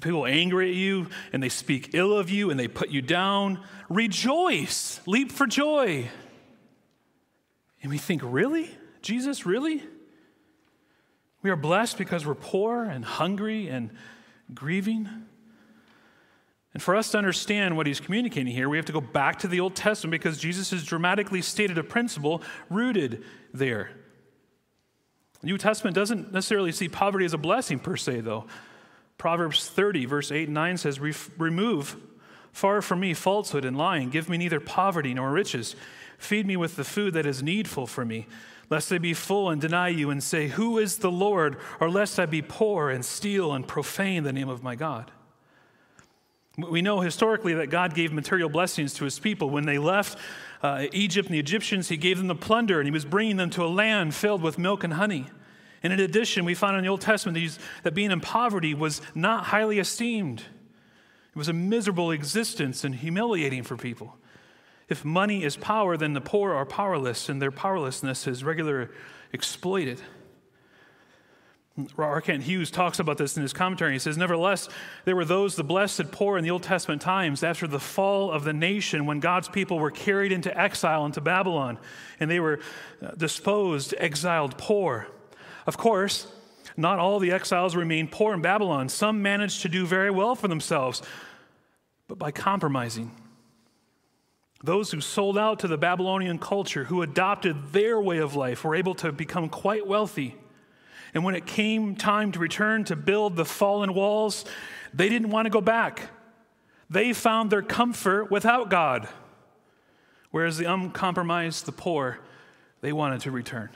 People 0.02 0.26
angry 0.26 0.70
at 0.70 0.74
you 0.74 1.06
and 1.32 1.42
they 1.42 1.48
speak 1.48 1.94
ill 1.94 2.18
of 2.18 2.28
you 2.28 2.50
and 2.50 2.58
they 2.58 2.68
put 2.68 2.90
you 2.90 3.00
down, 3.00 3.62
rejoice, 3.88 5.00
leap 5.06 5.32
for 5.32 5.46
joy. 5.46 6.08
And 7.82 7.90
we 7.90 7.98
think, 7.98 8.22
really? 8.24 8.70
Jesus, 9.00 9.46
really? 9.46 9.82
We 11.40 11.50
are 11.50 11.56
blessed 11.56 11.98
because 11.98 12.26
we're 12.26 12.34
poor 12.34 12.84
and 12.84 13.04
hungry 13.04 13.68
and 13.68 13.90
grieving. 14.52 15.08
And 16.74 16.82
for 16.82 16.96
us 16.96 17.10
to 17.12 17.18
understand 17.18 17.76
what 17.76 17.86
he's 17.86 18.00
communicating 18.00 18.52
here, 18.52 18.68
we 18.68 18.78
have 18.78 18.86
to 18.86 18.92
go 18.92 19.00
back 19.00 19.40
to 19.40 19.48
the 19.48 19.60
Old 19.60 19.76
Testament 19.76 20.12
because 20.12 20.38
Jesus 20.38 20.70
has 20.70 20.84
dramatically 20.84 21.42
stated 21.42 21.78
a 21.78 21.84
principle 21.84 22.42
rooted 22.70 23.22
there. 23.52 23.90
The 25.42 25.46
New 25.46 25.58
Testament 25.58 25.94
doesn't 25.94 26.32
necessarily 26.32 26.72
see 26.72 26.88
poverty 26.88 27.24
as 27.24 27.34
a 27.34 27.38
blessing 27.38 27.78
per 27.78 27.96
se, 27.96 28.20
though. 28.20 28.46
Proverbs 29.22 29.68
30, 29.68 30.06
verse 30.06 30.32
8 30.32 30.48
and 30.48 30.54
9 30.54 30.78
says, 30.78 30.98
Remove 30.98 31.96
far 32.50 32.82
from 32.82 32.98
me 32.98 33.14
falsehood 33.14 33.64
and 33.64 33.78
lying. 33.78 34.10
Give 34.10 34.28
me 34.28 34.36
neither 34.36 34.58
poverty 34.58 35.14
nor 35.14 35.30
riches. 35.30 35.76
Feed 36.18 36.44
me 36.44 36.56
with 36.56 36.74
the 36.74 36.82
food 36.82 37.14
that 37.14 37.24
is 37.24 37.40
needful 37.40 37.86
for 37.86 38.04
me, 38.04 38.26
lest 38.68 38.90
I 38.90 38.98
be 38.98 39.14
full 39.14 39.48
and 39.48 39.60
deny 39.60 39.90
you 39.90 40.10
and 40.10 40.20
say, 40.20 40.48
Who 40.48 40.76
is 40.76 40.98
the 40.98 41.10
Lord? 41.12 41.56
Or 41.78 41.88
lest 41.88 42.18
I 42.18 42.26
be 42.26 42.42
poor 42.42 42.90
and 42.90 43.04
steal 43.04 43.52
and 43.52 43.64
profane 43.64 44.24
the 44.24 44.32
name 44.32 44.48
of 44.48 44.64
my 44.64 44.74
God. 44.74 45.12
We 46.58 46.82
know 46.82 46.98
historically 46.98 47.54
that 47.54 47.70
God 47.70 47.94
gave 47.94 48.12
material 48.12 48.48
blessings 48.48 48.92
to 48.94 49.04
his 49.04 49.20
people. 49.20 49.50
When 49.50 49.66
they 49.66 49.78
left 49.78 50.18
uh, 50.64 50.86
Egypt 50.90 51.28
and 51.28 51.34
the 51.36 51.38
Egyptians, 51.38 51.90
he 51.90 51.96
gave 51.96 52.18
them 52.18 52.26
the 52.26 52.34
plunder 52.34 52.80
and 52.80 52.88
he 52.88 52.92
was 52.92 53.04
bringing 53.04 53.36
them 53.36 53.50
to 53.50 53.62
a 53.62 53.70
land 53.70 54.16
filled 54.16 54.42
with 54.42 54.58
milk 54.58 54.82
and 54.82 54.94
honey. 54.94 55.28
And 55.82 55.92
in 55.92 56.00
addition, 56.00 56.44
we 56.44 56.54
find 56.54 56.76
in 56.76 56.82
the 56.82 56.88
Old 56.88 57.00
Testament 57.00 57.58
that 57.82 57.94
being 57.94 58.10
in 58.10 58.20
poverty 58.20 58.74
was 58.74 59.00
not 59.14 59.46
highly 59.46 59.78
esteemed. 59.78 60.40
It 60.40 61.38
was 61.38 61.48
a 61.48 61.52
miserable 61.52 62.10
existence 62.10 62.84
and 62.84 62.94
humiliating 62.94 63.62
for 63.62 63.76
people. 63.76 64.16
If 64.88 65.04
money 65.04 65.42
is 65.42 65.56
power, 65.56 65.96
then 65.96 66.12
the 66.12 66.20
poor 66.20 66.52
are 66.52 66.66
powerless, 66.66 67.28
and 67.28 67.40
their 67.40 67.50
powerlessness 67.50 68.26
is 68.26 68.44
regularly 68.44 68.92
exploited. 69.32 70.00
R. 71.96 72.20
Kent 72.20 72.42
Hughes 72.42 72.70
talks 72.70 72.98
about 72.98 73.16
this 73.16 73.34
in 73.34 73.42
his 73.42 73.54
commentary. 73.54 73.94
He 73.94 73.98
says, 73.98 74.18
Nevertheless, 74.18 74.68
there 75.06 75.16
were 75.16 75.24
those, 75.24 75.56
the 75.56 75.64
blessed 75.64 76.12
poor 76.12 76.36
in 76.36 76.44
the 76.44 76.50
Old 76.50 76.62
Testament 76.62 77.00
times, 77.00 77.42
after 77.42 77.66
the 77.66 77.80
fall 77.80 78.30
of 78.30 78.44
the 78.44 78.52
nation, 78.52 79.06
when 79.06 79.20
God's 79.20 79.48
people 79.48 79.78
were 79.78 79.90
carried 79.90 80.32
into 80.32 80.56
exile 80.58 81.06
into 81.06 81.22
Babylon, 81.22 81.78
and 82.20 82.30
they 82.30 82.40
were 82.40 82.60
uh, 83.00 83.12
disposed, 83.12 83.94
exiled 83.96 84.58
poor. 84.58 85.06
Of 85.66 85.76
course, 85.76 86.26
not 86.76 86.98
all 86.98 87.18
the 87.18 87.32
exiles 87.32 87.76
remained 87.76 88.10
poor 88.10 88.34
in 88.34 88.42
Babylon. 88.42 88.88
Some 88.88 89.22
managed 89.22 89.62
to 89.62 89.68
do 89.68 89.86
very 89.86 90.10
well 90.10 90.34
for 90.34 90.48
themselves, 90.48 91.02
but 92.08 92.18
by 92.18 92.30
compromising. 92.30 93.10
Those 94.64 94.92
who 94.92 95.00
sold 95.00 95.36
out 95.36 95.58
to 95.60 95.68
the 95.68 95.76
Babylonian 95.76 96.38
culture, 96.38 96.84
who 96.84 97.02
adopted 97.02 97.72
their 97.72 98.00
way 98.00 98.18
of 98.18 98.36
life, 98.36 98.64
were 98.64 98.76
able 98.76 98.94
to 98.96 99.10
become 99.10 99.48
quite 99.48 99.86
wealthy. 99.86 100.36
And 101.14 101.24
when 101.24 101.34
it 101.34 101.46
came 101.46 101.96
time 101.96 102.32
to 102.32 102.38
return 102.38 102.84
to 102.84 102.96
build 102.96 103.36
the 103.36 103.44
fallen 103.44 103.92
walls, 103.92 104.44
they 104.94 105.08
didn't 105.08 105.30
want 105.30 105.46
to 105.46 105.50
go 105.50 105.60
back. 105.60 106.10
They 106.88 107.12
found 107.12 107.50
their 107.50 107.62
comfort 107.62 108.30
without 108.30 108.70
God. 108.70 109.08
Whereas 110.30 110.58
the 110.58 110.72
uncompromised, 110.72 111.66
the 111.66 111.72
poor, 111.72 112.20
they 112.80 112.92
wanted 112.92 113.20
to 113.22 113.30
return. 113.30 113.70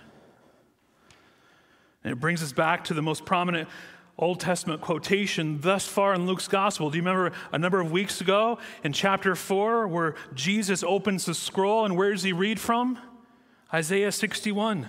And 2.06 2.12
it 2.12 2.20
brings 2.20 2.40
us 2.40 2.52
back 2.52 2.84
to 2.84 2.94
the 2.94 3.02
most 3.02 3.24
prominent 3.24 3.68
Old 4.16 4.38
Testament 4.38 4.80
quotation 4.80 5.60
thus 5.60 5.88
far 5.88 6.14
in 6.14 6.24
Luke's 6.24 6.46
gospel. 6.46 6.88
Do 6.88 6.98
you 6.98 7.02
remember 7.02 7.32
a 7.50 7.58
number 7.58 7.80
of 7.80 7.90
weeks 7.90 8.20
ago 8.20 8.60
in 8.84 8.92
chapter 8.92 9.34
4 9.34 9.88
where 9.88 10.14
Jesus 10.32 10.84
opens 10.84 11.24
the 11.24 11.34
scroll 11.34 11.84
and 11.84 11.96
where 11.96 12.12
does 12.12 12.22
he 12.22 12.32
read 12.32 12.60
from? 12.60 12.96
Isaiah 13.74 14.12
61. 14.12 14.88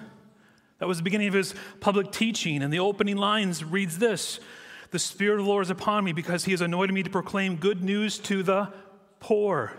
That 0.77 0.87
was 0.87 0.97
the 0.97 1.03
beginning 1.03 1.27
of 1.27 1.33
his 1.33 1.55
public 1.79 2.11
teaching. 2.11 2.61
And 2.61 2.71
the 2.71 2.77
opening 2.77 3.17
lines 3.17 3.63
reads 3.63 3.97
this 3.97 4.39
The 4.91 4.99
Spirit 4.99 5.39
of 5.39 5.45
the 5.45 5.49
Lord 5.49 5.65
is 5.65 5.71
upon 5.71 6.03
me 6.03 6.13
because 6.13 6.45
he 6.45 6.51
has 6.51 6.61
anointed 6.61 6.93
me 6.93 7.01
to 7.01 7.09
proclaim 7.09 7.55
good 7.55 7.83
news 7.83 8.19
to 8.19 8.43
the 8.43 8.71
poor. 9.19 9.73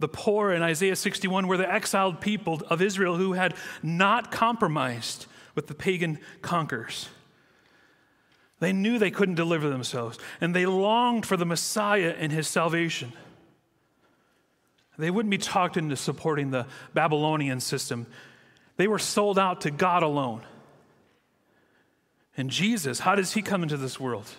The 0.00 0.08
poor 0.08 0.52
in 0.52 0.62
Isaiah 0.62 0.96
61 0.96 1.46
were 1.46 1.56
the 1.56 1.72
exiled 1.72 2.20
people 2.20 2.60
of 2.68 2.82
Israel 2.82 3.16
who 3.16 3.32
had 3.32 3.54
not 3.82 4.30
compromised 4.30 5.28
with 5.54 5.66
the 5.66 5.74
pagan 5.74 6.18
conquerors. 6.40 7.08
They 8.60 8.72
knew 8.72 8.98
they 8.98 9.10
couldn't 9.10 9.34
deliver 9.34 9.68
themselves, 9.68 10.18
and 10.40 10.54
they 10.54 10.66
longed 10.66 11.26
for 11.26 11.36
the 11.36 11.44
Messiah 11.44 12.14
and 12.16 12.30
his 12.30 12.46
salvation. 12.46 13.12
They 14.98 15.10
wouldn't 15.10 15.30
be 15.30 15.38
talked 15.38 15.76
into 15.76 15.96
supporting 15.96 16.50
the 16.50 16.66
Babylonian 16.94 17.60
system. 17.60 18.06
They 18.76 18.86
were 18.86 18.98
sold 18.98 19.38
out 19.38 19.62
to 19.62 19.70
God 19.70 20.02
alone. 20.02 20.42
And 22.36 22.50
Jesus, 22.50 23.00
how 23.00 23.14
does 23.14 23.32
he 23.32 23.42
come 23.42 23.62
into 23.62 23.76
this 23.76 23.98
world? 23.98 24.30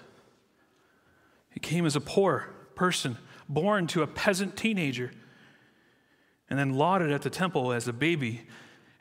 He 1.49 1.59
came 1.59 1.85
as 1.85 1.95
a 1.95 2.01
poor 2.01 2.49
person, 2.75 3.17
born 3.49 3.87
to 3.87 4.03
a 4.03 4.07
peasant 4.07 4.55
teenager, 4.55 5.11
and 6.49 6.57
then 6.57 6.73
lauded 6.73 7.11
at 7.11 7.23
the 7.23 7.29
temple 7.29 7.73
as 7.73 7.87
a 7.87 7.93
baby. 7.93 8.43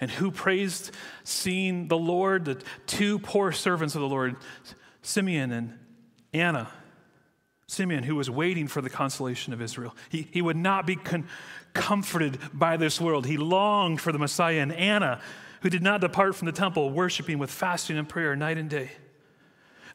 And 0.02 0.10
who 0.10 0.32
praised 0.32 0.90
seeing 1.22 1.86
the 1.86 1.96
Lord? 1.96 2.44
The 2.44 2.60
two 2.88 3.20
poor 3.20 3.52
servants 3.52 3.94
of 3.94 4.00
the 4.00 4.08
Lord, 4.08 4.34
Simeon 5.00 5.52
and 5.52 5.78
Anna. 6.32 6.68
Simeon, 7.68 8.02
who 8.02 8.16
was 8.16 8.28
waiting 8.28 8.66
for 8.66 8.82
the 8.82 8.90
consolation 8.90 9.52
of 9.52 9.62
Israel. 9.62 9.94
He, 10.08 10.26
he 10.32 10.42
would 10.42 10.56
not 10.56 10.88
be 10.88 10.96
con- 10.96 11.28
comforted 11.72 12.36
by 12.52 12.76
this 12.76 13.00
world. 13.00 13.26
He 13.26 13.36
longed 13.36 14.00
for 14.00 14.10
the 14.10 14.18
Messiah. 14.18 14.58
And 14.58 14.72
Anna, 14.72 15.20
who 15.60 15.70
did 15.70 15.84
not 15.84 16.00
depart 16.00 16.34
from 16.34 16.46
the 16.46 16.52
temple, 16.52 16.90
worshiping 16.90 17.38
with 17.38 17.52
fasting 17.52 17.96
and 17.96 18.08
prayer 18.08 18.34
night 18.34 18.58
and 18.58 18.68
day. 18.68 18.90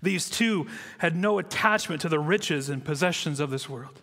These 0.02 0.30
two 0.30 0.68
had 1.00 1.18
no 1.18 1.38
attachment 1.38 2.00
to 2.04 2.08
the 2.10 2.18
riches 2.18 2.70
and 2.70 2.82
possessions 2.82 3.42
of 3.42 3.50
this 3.50 3.68
world. 3.68 4.02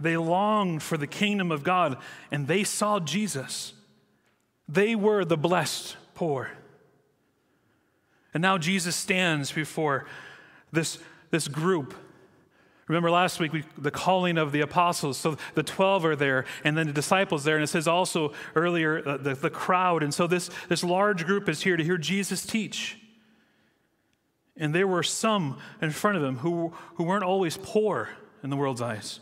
They 0.00 0.16
longed 0.16 0.82
for 0.82 0.96
the 0.96 1.06
kingdom 1.06 1.52
of 1.52 1.62
God, 1.62 1.98
and 2.30 2.48
they 2.48 2.64
saw 2.64 2.98
Jesus. 2.98 3.74
They 4.68 4.94
were 4.94 5.24
the 5.24 5.36
blessed 5.36 5.96
poor. 6.14 6.50
And 8.32 8.40
now 8.40 8.58
Jesus 8.58 8.96
stands 8.96 9.52
before 9.52 10.06
this, 10.72 10.98
this 11.30 11.48
group 11.48 11.94
Remember 12.86 13.10
last 13.10 13.40
week, 13.40 13.52
we, 13.52 13.64
the 13.78 13.90
calling 13.90 14.36
of 14.36 14.52
the 14.52 14.60
apostles. 14.60 15.16
So 15.16 15.38
the 15.54 15.62
12 15.62 16.04
are 16.04 16.16
there, 16.16 16.44
and 16.64 16.76
then 16.76 16.86
the 16.86 16.92
disciples 16.92 17.44
there. 17.44 17.56
And 17.56 17.64
it 17.64 17.68
says 17.68 17.88
also 17.88 18.34
earlier, 18.54 19.06
uh, 19.06 19.16
the, 19.16 19.34
the 19.34 19.50
crowd. 19.50 20.02
And 20.02 20.12
so 20.12 20.26
this, 20.26 20.50
this 20.68 20.84
large 20.84 21.24
group 21.24 21.48
is 21.48 21.62
here 21.62 21.76
to 21.76 21.84
hear 21.84 21.96
Jesus 21.96 22.44
teach. 22.44 22.98
And 24.56 24.74
there 24.74 24.86
were 24.86 25.02
some 25.02 25.58
in 25.80 25.90
front 25.90 26.18
of 26.18 26.22
him 26.22 26.38
who, 26.38 26.74
who 26.96 27.04
weren't 27.04 27.24
always 27.24 27.56
poor 27.56 28.10
in 28.42 28.50
the 28.50 28.56
world's 28.56 28.82
eyes 28.82 29.20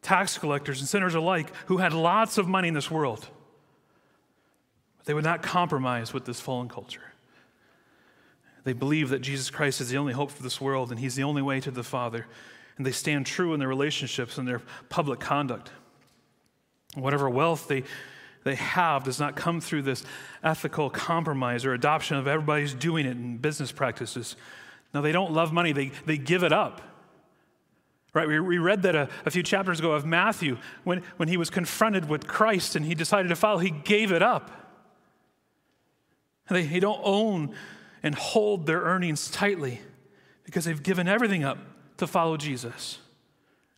tax 0.00 0.38
collectors 0.38 0.78
and 0.78 0.88
sinners 0.88 1.16
alike 1.16 1.52
who 1.66 1.78
had 1.78 1.92
lots 1.92 2.38
of 2.38 2.46
money 2.46 2.68
in 2.68 2.74
this 2.74 2.88
world. 2.88 3.26
They 5.08 5.14
would 5.14 5.24
not 5.24 5.42
compromise 5.42 6.12
with 6.12 6.26
this 6.26 6.38
fallen 6.38 6.68
culture. 6.68 7.00
They 8.64 8.74
believe 8.74 9.08
that 9.08 9.20
Jesus 9.20 9.48
Christ 9.48 9.80
is 9.80 9.88
the 9.88 9.96
only 9.96 10.12
hope 10.12 10.30
for 10.30 10.42
this 10.42 10.60
world 10.60 10.90
and 10.90 11.00
he's 11.00 11.14
the 11.14 11.22
only 11.22 11.40
way 11.40 11.60
to 11.60 11.70
the 11.70 11.82
Father 11.82 12.26
and 12.76 12.84
they 12.84 12.92
stand 12.92 13.24
true 13.24 13.54
in 13.54 13.58
their 13.58 13.70
relationships 13.70 14.36
and 14.36 14.46
their 14.46 14.60
public 14.90 15.18
conduct. 15.18 15.70
Whatever 16.94 17.30
wealth 17.30 17.68
they, 17.68 17.84
they 18.44 18.56
have 18.56 19.04
does 19.04 19.18
not 19.18 19.34
come 19.34 19.62
through 19.62 19.80
this 19.80 20.04
ethical 20.44 20.90
compromise 20.90 21.64
or 21.64 21.72
adoption 21.72 22.18
of 22.18 22.28
everybody's 22.28 22.74
doing 22.74 23.06
it 23.06 23.12
in 23.12 23.38
business 23.38 23.72
practices. 23.72 24.36
No, 24.92 25.00
they 25.00 25.12
don't 25.12 25.32
love 25.32 25.54
money, 25.54 25.72
they, 25.72 25.90
they 26.04 26.18
give 26.18 26.42
it 26.42 26.52
up. 26.52 26.82
Right, 28.12 28.28
we, 28.28 28.40
we 28.40 28.58
read 28.58 28.82
that 28.82 28.94
a, 28.94 29.08
a 29.24 29.30
few 29.30 29.42
chapters 29.42 29.78
ago 29.78 29.92
of 29.92 30.04
Matthew 30.04 30.58
when, 30.84 31.02
when 31.16 31.30
he 31.30 31.38
was 31.38 31.48
confronted 31.48 32.10
with 32.10 32.26
Christ 32.26 32.76
and 32.76 32.84
he 32.84 32.94
decided 32.94 33.30
to 33.30 33.36
follow, 33.36 33.56
he 33.56 33.70
gave 33.70 34.12
it 34.12 34.22
up. 34.22 34.66
They, 36.48 36.64
they 36.64 36.80
don't 36.80 37.00
own 37.02 37.54
and 38.02 38.14
hold 38.14 38.66
their 38.66 38.80
earnings 38.80 39.30
tightly 39.30 39.80
because 40.44 40.64
they've 40.64 40.82
given 40.82 41.08
everything 41.08 41.44
up 41.44 41.58
to 41.98 42.06
follow 42.06 42.36
Jesus. 42.36 42.98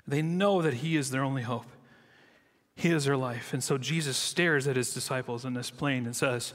They 0.06 0.22
know 0.22 0.62
that 0.62 0.74
He 0.74 0.96
is 0.96 1.10
their 1.10 1.22
only 1.22 1.42
hope. 1.42 1.66
He 2.76 2.90
is 2.90 3.04
their 3.04 3.16
life. 3.16 3.52
And 3.52 3.62
so 3.62 3.78
Jesus 3.78 4.16
stares 4.16 4.66
at 4.68 4.76
His 4.76 4.94
disciples 4.94 5.44
in 5.44 5.54
this 5.54 5.70
plain 5.70 6.06
and 6.06 6.14
says, 6.14 6.54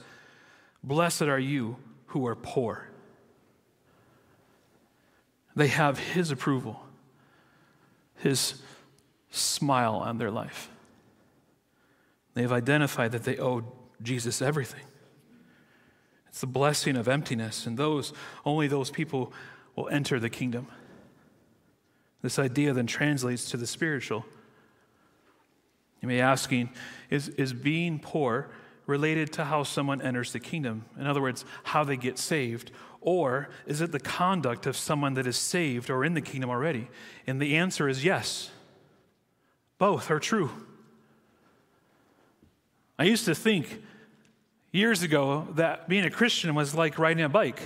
Blessed 0.83 1.23
are 1.23 1.39
you 1.39 1.77
who 2.07 2.25
are 2.27 2.35
poor. 2.35 2.87
They 5.55 5.67
have 5.67 5.99
His 5.99 6.31
approval. 6.31 6.81
his 8.17 8.61
smile 9.29 9.95
on 9.95 10.17
their 10.17 10.31
life. 10.31 10.69
They 12.33 12.41
have 12.41 12.51
identified 12.51 13.11
that 13.11 13.23
they 13.23 13.37
owe 13.37 13.63
Jesus 14.01 14.41
everything. 14.41 14.83
It's 16.35 16.41
the 16.41 16.47
blessing 16.47 16.97
of 16.97 17.07
emptiness, 17.07 17.65
and 17.65 17.77
those 17.77 18.11
only 18.43 18.67
those 18.67 18.91
people 18.91 19.31
will 19.77 19.87
enter 19.87 20.19
the 20.19 20.29
kingdom. 20.29 20.67
This 22.21 22.37
idea 22.37 22.73
then 22.73 22.87
translates 22.87 23.49
to 23.51 23.55
the 23.55 23.65
spiritual. 23.65 24.25
You 26.01 26.09
may 26.09 26.15
be 26.15 26.19
asking, 26.19 26.71
is, 27.09 27.29
is 27.29 27.53
being 27.53 27.99
poor 27.99 28.49
related 28.85 29.31
to 29.31 29.45
how 29.45 29.63
someone 29.63 30.01
enters 30.01 30.33
the 30.33 30.41
kingdom? 30.41 30.83
In 30.99 31.07
other 31.07 31.21
words, 31.21 31.45
how 31.63 31.85
they 31.85 31.95
get 31.95 32.19
saved? 32.19 32.69
Or 32.99 33.47
is 33.65 33.79
it 33.79 33.93
the 33.93 33.99
conduct 34.01 34.65
of 34.65 34.75
someone 34.75 35.13
that 35.13 35.25
is 35.25 35.37
saved 35.37 35.89
or 35.89 36.03
in 36.03 36.15
the 36.15 36.21
kingdom 36.21 36.49
already? 36.49 36.89
And 37.25 37.41
the 37.41 37.55
answer 37.55 37.87
is 37.87 38.03
yes. 38.03 38.49
Both 39.77 40.11
are 40.11 40.19
true. 40.19 40.49
I 42.99 43.05
used 43.05 43.23
to 43.23 43.33
think 43.33 43.81
years 44.75 45.03
ago 45.03 45.47
that 45.55 45.87
being 45.87 46.05
a 46.05 46.09
Christian 46.09 46.53
was 46.53 46.75
like 46.75 46.99
riding 46.99 47.23
a 47.23 47.29
bike. 47.29 47.61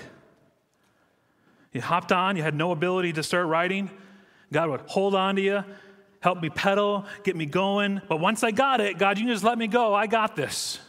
You 1.74 1.82
hopped 1.82 2.12
on, 2.12 2.36
you 2.36 2.44
had 2.44 2.56
no 2.56 2.72
ability 2.72 3.14
to 3.14 3.24
start 3.24 3.48
riding. 3.48 3.90
God 4.52 4.70
would 4.70 4.82
hold 4.82 5.14
on 5.16 5.36
to 5.36 5.42
you, 5.42 5.64
help 6.20 6.42
me 6.42 6.50
pedal, 6.50 7.06
get 7.24 7.36
me 7.36 7.46
going. 7.46 8.02
But 8.08 8.20
once 8.20 8.44
I 8.44 8.52
got 8.52 8.82
it, 8.82 8.98
God, 8.98 9.18
you 9.18 9.26
can 9.26 9.34
just 9.34 9.44
let 9.44 9.58
me 9.58 9.68
go. 9.68 9.94
I 9.94 10.08
got 10.08 10.36
this. 10.36 10.80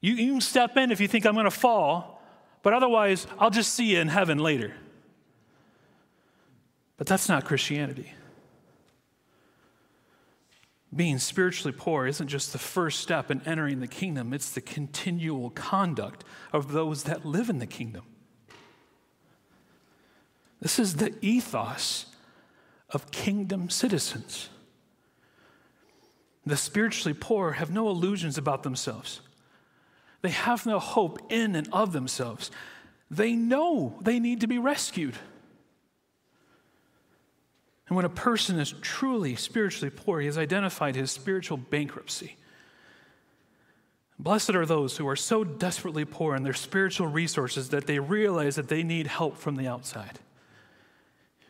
You, 0.00 0.14
you 0.14 0.32
can 0.32 0.40
step 0.40 0.76
in 0.76 0.90
if 0.90 1.00
you 1.00 1.08
think 1.08 1.26
I'm 1.26 1.34
going 1.34 1.44
to 1.44 1.50
fall, 1.50 2.22
but 2.62 2.72
otherwise, 2.72 3.26
I'll 3.38 3.50
just 3.50 3.74
see 3.74 3.92
you 3.92 4.00
in 4.00 4.08
heaven 4.08 4.38
later. 4.38 4.74
But 6.96 7.06
that's 7.06 7.28
not 7.28 7.44
Christianity. 7.44 8.12
Being 10.94 11.18
spiritually 11.18 11.76
poor 11.76 12.06
isn't 12.06 12.28
just 12.28 12.52
the 12.52 12.58
first 12.58 13.00
step 13.00 13.30
in 13.30 13.42
entering 13.46 13.80
the 13.80 13.86
kingdom, 13.86 14.32
it's 14.32 14.50
the 14.50 14.60
continual 14.60 15.50
conduct 15.50 16.24
of 16.52 16.72
those 16.72 17.04
that 17.04 17.24
live 17.24 17.48
in 17.48 17.58
the 17.58 17.66
kingdom. 17.66 18.02
This 20.60 20.78
is 20.78 20.96
the 20.96 21.14
ethos 21.20 22.06
of 22.90 23.10
kingdom 23.10 23.70
citizens. 23.70 24.48
The 26.44 26.56
spiritually 26.56 27.16
poor 27.18 27.52
have 27.52 27.70
no 27.70 27.88
illusions 27.88 28.36
about 28.36 28.62
themselves. 28.62 29.20
They 30.22 30.30
have 30.30 30.66
no 30.66 30.78
hope 30.78 31.20
in 31.30 31.54
and 31.54 31.68
of 31.72 31.92
themselves. 31.92 32.50
They 33.10 33.32
know 33.32 33.98
they 34.02 34.18
need 34.18 34.40
to 34.40 34.46
be 34.46 34.58
rescued. 34.58 35.16
And 37.90 37.96
when 37.96 38.04
a 38.04 38.08
person 38.08 38.60
is 38.60 38.72
truly 38.80 39.34
spiritually 39.34 39.90
poor, 39.90 40.20
he 40.20 40.26
has 40.26 40.38
identified 40.38 40.94
his 40.94 41.10
spiritual 41.10 41.56
bankruptcy. 41.56 42.36
Blessed 44.16 44.54
are 44.54 44.64
those 44.64 44.96
who 44.96 45.08
are 45.08 45.16
so 45.16 45.42
desperately 45.42 46.04
poor 46.04 46.36
in 46.36 46.44
their 46.44 46.54
spiritual 46.54 47.08
resources 47.08 47.70
that 47.70 47.88
they 47.88 47.98
realize 47.98 48.54
that 48.54 48.68
they 48.68 48.84
need 48.84 49.08
help 49.08 49.36
from 49.36 49.56
the 49.56 49.66
outside. 49.66 50.20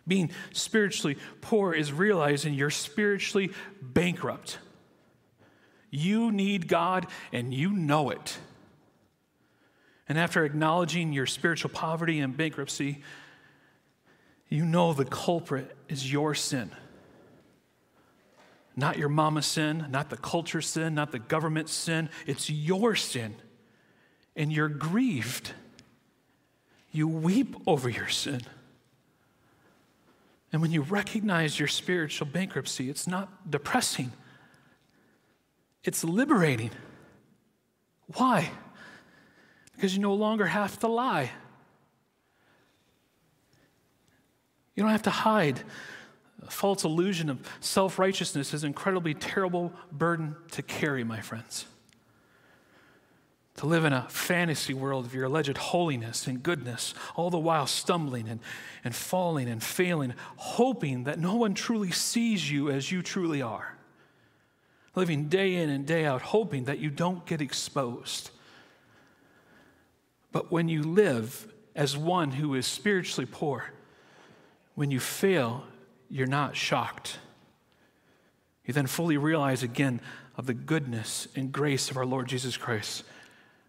Being 0.09 0.31
spiritually 0.53 1.19
poor 1.43 1.75
is 1.75 1.93
realizing 1.93 2.55
you're 2.55 2.71
spiritually 2.71 3.53
bankrupt. 3.83 4.59
You 5.91 6.33
need 6.33 6.69
God 6.69 7.07
and 7.35 7.53
you 7.53 7.71
know 7.71 8.09
it. 8.09 8.39
And 10.09 10.19
after 10.19 10.47
acknowledging 10.47 11.13
your 11.13 11.27
spiritual 11.27 11.71
poverty 11.71 12.19
and 12.19 12.35
bankruptcy, 12.35 13.03
you 14.51 14.67
know 14.67 14.93
the 14.93 15.05
culprit 15.05 15.75
is 15.89 16.13
your 16.13 16.35
sin. 16.35 16.73
Not 18.77 18.99
your 18.99 19.09
mama's 19.09 19.47
sin, 19.47 19.87
not 19.91 20.11
the 20.11 20.17
culture's 20.17 20.67
sin, 20.67 20.95
not 20.95 21.13
the 21.13 21.19
government's 21.19 21.73
sin. 21.73 22.11
It's 22.27 22.51
your 22.51 22.97
sin. 22.97 23.37
And 24.35 24.53
you're 24.53 24.69
grieved. 24.69 25.53
You 26.91 27.07
weep 27.07 27.55
over 27.67 27.89
your 27.89 28.09
sin. 28.09 28.41
And 30.53 30.61
when 30.61 30.73
you 30.73 30.83
recognize 30.83 31.59
your 31.59 31.69
spiritual 31.69 32.27
bankruptcy, 32.27 32.91
it's 32.91 33.07
not 33.07 33.49
depressing, 33.49 34.13
it's 35.85 36.03
liberating. 36.03 36.71
Why? 38.17 38.51
Because 39.75 39.95
you 39.95 40.03
no 40.03 40.15
longer 40.15 40.47
have 40.47 40.79
to 40.81 40.89
lie. 40.89 41.31
You 44.81 44.85
don't 44.85 44.93
have 44.93 45.03
to 45.03 45.11
hide. 45.11 45.61
A 46.41 46.51
false 46.51 46.85
illusion 46.85 47.29
of 47.29 47.39
self 47.61 47.99
righteousness 47.99 48.55
is 48.55 48.65
an 48.65 48.69
incredibly 48.69 49.13
terrible 49.13 49.75
burden 49.93 50.37
to 50.53 50.63
carry, 50.63 51.05
my 51.05 51.21
friends 51.21 51.67
to 53.57 53.67
live 53.67 53.85
in 53.85 53.93
a 53.93 54.09
fantasy 54.09 54.73
world 54.73 55.05
of 55.05 55.13
your 55.13 55.25
alleged 55.25 55.59
holiness 55.59 56.27
and 56.27 56.43
goodness, 56.43 56.95
all 57.15 57.29
the 57.29 57.39
while 57.39 57.67
stumbling 57.67 58.27
and, 58.27 58.41
and 58.83 58.95
falling 58.95 59.51
and 59.51 59.63
failing, 59.63 60.15
hoping 60.37 61.05
that 61.05 61.19
no 61.19 61.35
one 61.35 61.53
truly 61.53 61.91
sees 61.91 62.51
you 62.51 62.71
as 62.71 62.91
you 62.91 63.03
truly 63.03 63.43
are. 63.43 63.77
Living 64.95 65.29
day 65.29 65.57
in 65.57 65.69
and 65.69 65.85
day 65.85 66.07
out, 66.07 66.23
hoping 66.23 66.65
that 66.65 66.79
you 66.79 66.89
don't 66.89 67.27
get 67.27 67.43
exposed. 67.43 68.31
But 70.33 70.51
when 70.51 70.71
you 70.71 70.83
live 70.83 71.53
as 71.77 71.99
one 71.99 72.31
who 72.31 72.55
is 72.55 72.67
spiritually 72.67 73.29
poor, 73.31 73.75
when 74.81 74.91
you 74.91 74.99
fail, 74.99 75.63
you're 76.09 76.27
not 76.27 76.57
shocked. 76.57 77.19
You 78.65 78.73
then 78.73 78.87
fully 78.87 79.19
realize 79.19 79.63
again 79.63 80.01
of 80.39 80.47
the 80.47 80.55
goodness 80.55 81.29
and 81.37 81.53
grace 81.53 81.91
of 81.91 81.99
our 81.99 82.07
Lord 82.07 82.29
Jesus 82.29 82.57
Christ 82.57 83.05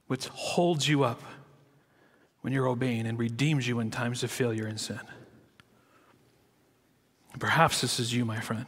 which 0.08 0.28
holds 0.28 0.88
you 0.88 1.04
up 1.04 1.22
when 2.40 2.54
you're 2.54 2.70
obeying 2.70 3.08
and 3.08 3.20
redeems 3.20 3.68
you 3.68 3.82
in 3.82 3.92
times 3.92 4.24
of 4.24 4.32
failure 4.32 4.66
and 4.66 4.80
sin. 4.80 5.02
Perhaps 7.40 7.82
this 7.82 8.00
is 8.00 8.14
you, 8.14 8.24
my 8.24 8.40
friend. 8.40 8.68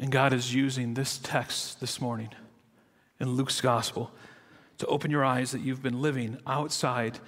And 0.00 0.10
God 0.10 0.32
is 0.32 0.52
using 0.52 0.94
this 0.94 1.20
text 1.22 1.78
this 1.78 2.00
morning 2.00 2.30
in 3.20 3.34
Luke's 3.34 3.60
gospel 3.60 4.10
to 4.78 4.86
open 4.86 5.12
your 5.12 5.24
eyes 5.24 5.52
that 5.52 5.60
you've 5.60 5.82
been 5.82 6.02
living 6.02 6.38
outside 6.44 7.20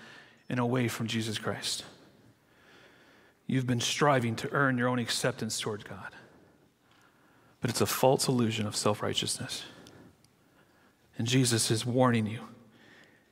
and 0.49 0.59
away 0.59 0.89
from 0.89 1.07
Jesus 1.07 1.39
Christ. 1.39 1.85
You've 3.47 3.67
been 3.67 3.81
striving 3.81 4.37
to 4.37 4.51
earn 4.53 4.79
your 4.79 4.89
own 4.89 4.99
acceptance 4.99 5.61
toward 5.61 5.85
God. 5.89 6.13
But 7.61 7.71
it's 7.71 7.81
a 7.81 7.87
false 7.87 8.29
illusion 8.29 8.67
of 8.67 8.77
self 8.77 9.03
righteousness. 9.03 9.65
And 11.19 11.27
Jesus 11.27 11.71
is 11.71 11.87
warning 11.87 12.27
you. 12.27 12.41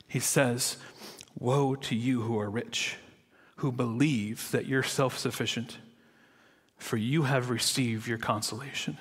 He 0.06 0.20
says, 0.20 0.76
Woe 1.38 1.74
to 1.74 1.94
you 1.94 2.22
who 2.22 2.38
are 2.38 2.50
rich, 2.50 2.96
who 3.56 3.72
believe 3.72 4.50
that 4.50 4.66
you're 4.66 4.82
self 4.82 5.18
sufficient, 5.18 5.78
for 6.76 6.96
you 6.96 7.24
have 7.24 7.50
received 7.50 8.06
your 8.06 8.18
consolation. 8.18 8.98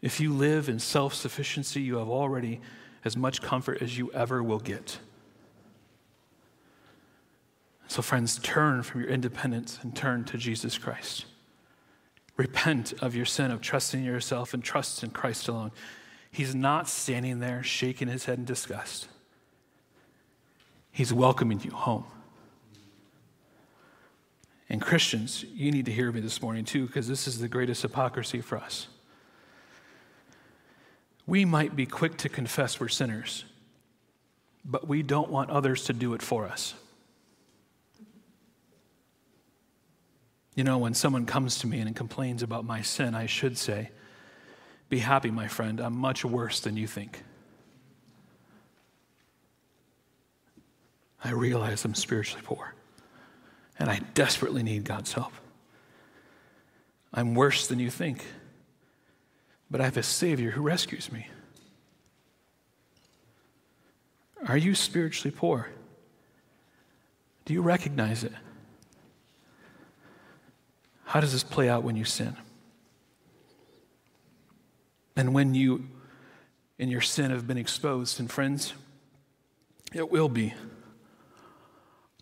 If 0.00 0.20
you 0.20 0.32
live 0.32 0.68
in 0.68 0.78
self 0.78 1.14
sufficiency, 1.14 1.80
you 1.80 1.96
have 1.96 2.08
already 2.08 2.60
as 3.04 3.16
much 3.16 3.42
comfort 3.42 3.82
as 3.82 3.98
you 3.98 4.12
ever 4.12 4.42
will 4.42 4.58
get. 4.58 4.98
So, 7.86 8.02
friends, 8.02 8.38
turn 8.38 8.82
from 8.82 9.02
your 9.02 9.10
independence 9.10 9.78
and 9.82 9.94
turn 9.94 10.24
to 10.24 10.38
Jesus 10.38 10.78
Christ. 10.78 11.26
Repent 12.36 12.92
of 13.00 13.14
your 13.14 13.26
sin 13.26 13.50
of 13.50 13.60
trusting 13.60 14.02
yourself 14.02 14.54
and 14.54 14.64
trust 14.64 15.02
in 15.04 15.10
Christ 15.10 15.48
alone. 15.48 15.70
He's 16.30 16.54
not 16.54 16.88
standing 16.88 17.38
there 17.38 17.62
shaking 17.62 18.08
his 18.08 18.24
head 18.24 18.38
in 18.38 18.44
disgust. 18.44 19.06
He's 20.90 21.12
welcoming 21.12 21.60
you 21.60 21.70
home. 21.70 22.04
And 24.68 24.80
Christians, 24.80 25.44
you 25.54 25.70
need 25.70 25.84
to 25.84 25.92
hear 25.92 26.10
me 26.10 26.20
this 26.20 26.42
morning 26.42 26.64
too, 26.64 26.86
because 26.86 27.06
this 27.06 27.28
is 27.28 27.38
the 27.38 27.48
greatest 27.48 27.82
hypocrisy 27.82 28.40
for 28.40 28.58
us. 28.58 28.88
We 31.26 31.44
might 31.44 31.76
be 31.76 31.86
quick 31.86 32.16
to 32.18 32.28
confess 32.28 32.80
we're 32.80 32.88
sinners, 32.88 33.44
but 34.64 34.88
we 34.88 35.02
don't 35.02 35.30
want 35.30 35.50
others 35.50 35.84
to 35.84 35.92
do 35.92 36.14
it 36.14 36.22
for 36.22 36.46
us. 36.46 36.74
You 40.54 40.62
know, 40.62 40.78
when 40.78 40.94
someone 40.94 41.26
comes 41.26 41.58
to 41.58 41.66
me 41.66 41.80
and 41.80 41.94
complains 41.96 42.42
about 42.42 42.64
my 42.64 42.80
sin, 42.82 43.14
I 43.14 43.26
should 43.26 43.58
say, 43.58 43.90
be 44.88 44.98
happy, 44.98 45.30
my 45.30 45.48
friend. 45.48 45.80
I'm 45.80 45.96
much 45.96 46.24
worse 46.24 46.60
than 46.60 46.76
you 46.76 46.86
think. 46.86 47.24
I 51.24 51.30
realize 51.30 51.84
I'm 51.84 51.94
spiritually 51.94 52.42
poor, 52.44 52.74
and 53.78 53.90
I 53.90 54.00
desperately 54.12 54.62
need 54.62 54.84
God's 54.84 55.14
help. 55.14 55.32
I'm 57.12 57.34
worse 57.34 57.66
than 57.66 57.78
you 57.78 57.90
think, 57.90 58.24
but 59.70 59.80
I 59.80 59.84
have 59.84 59.96
a 59.96 60.02
Savior 60.02 60.50
who 60.50 60.60
rescues 60.60 61.10
me. 61.10 61.28
Are 64.46 64.58
you 64.58 64.74
spiritually 64.74 65.34
poor? 65.34 65.70
Do 67.46 67.54
you 67.54 67.62
recognize 67.62 68.22
it? 68.22 68.32
How 71.04 71.20
does 71.20 71.32
this 71.32 71.44
play 71.44 71.68
out 71.68 71.84
when 71.84 71.96
you 71.96 72.04
sin? 72.04 72.36
And 75.16 75.32
when 75.32 75.54
you, 75.54 75.86
in 76.78 76.88
your 76.90 77.00
sin, 77.00 77.30
have 77.30 77.46
been 77.46 77.58
exposed, 77.58 78.18
and 78.18 78.30
friends, 78.30 78.74
it 79.92 80.10
will 80.10 80.28
be. 80.28 80.54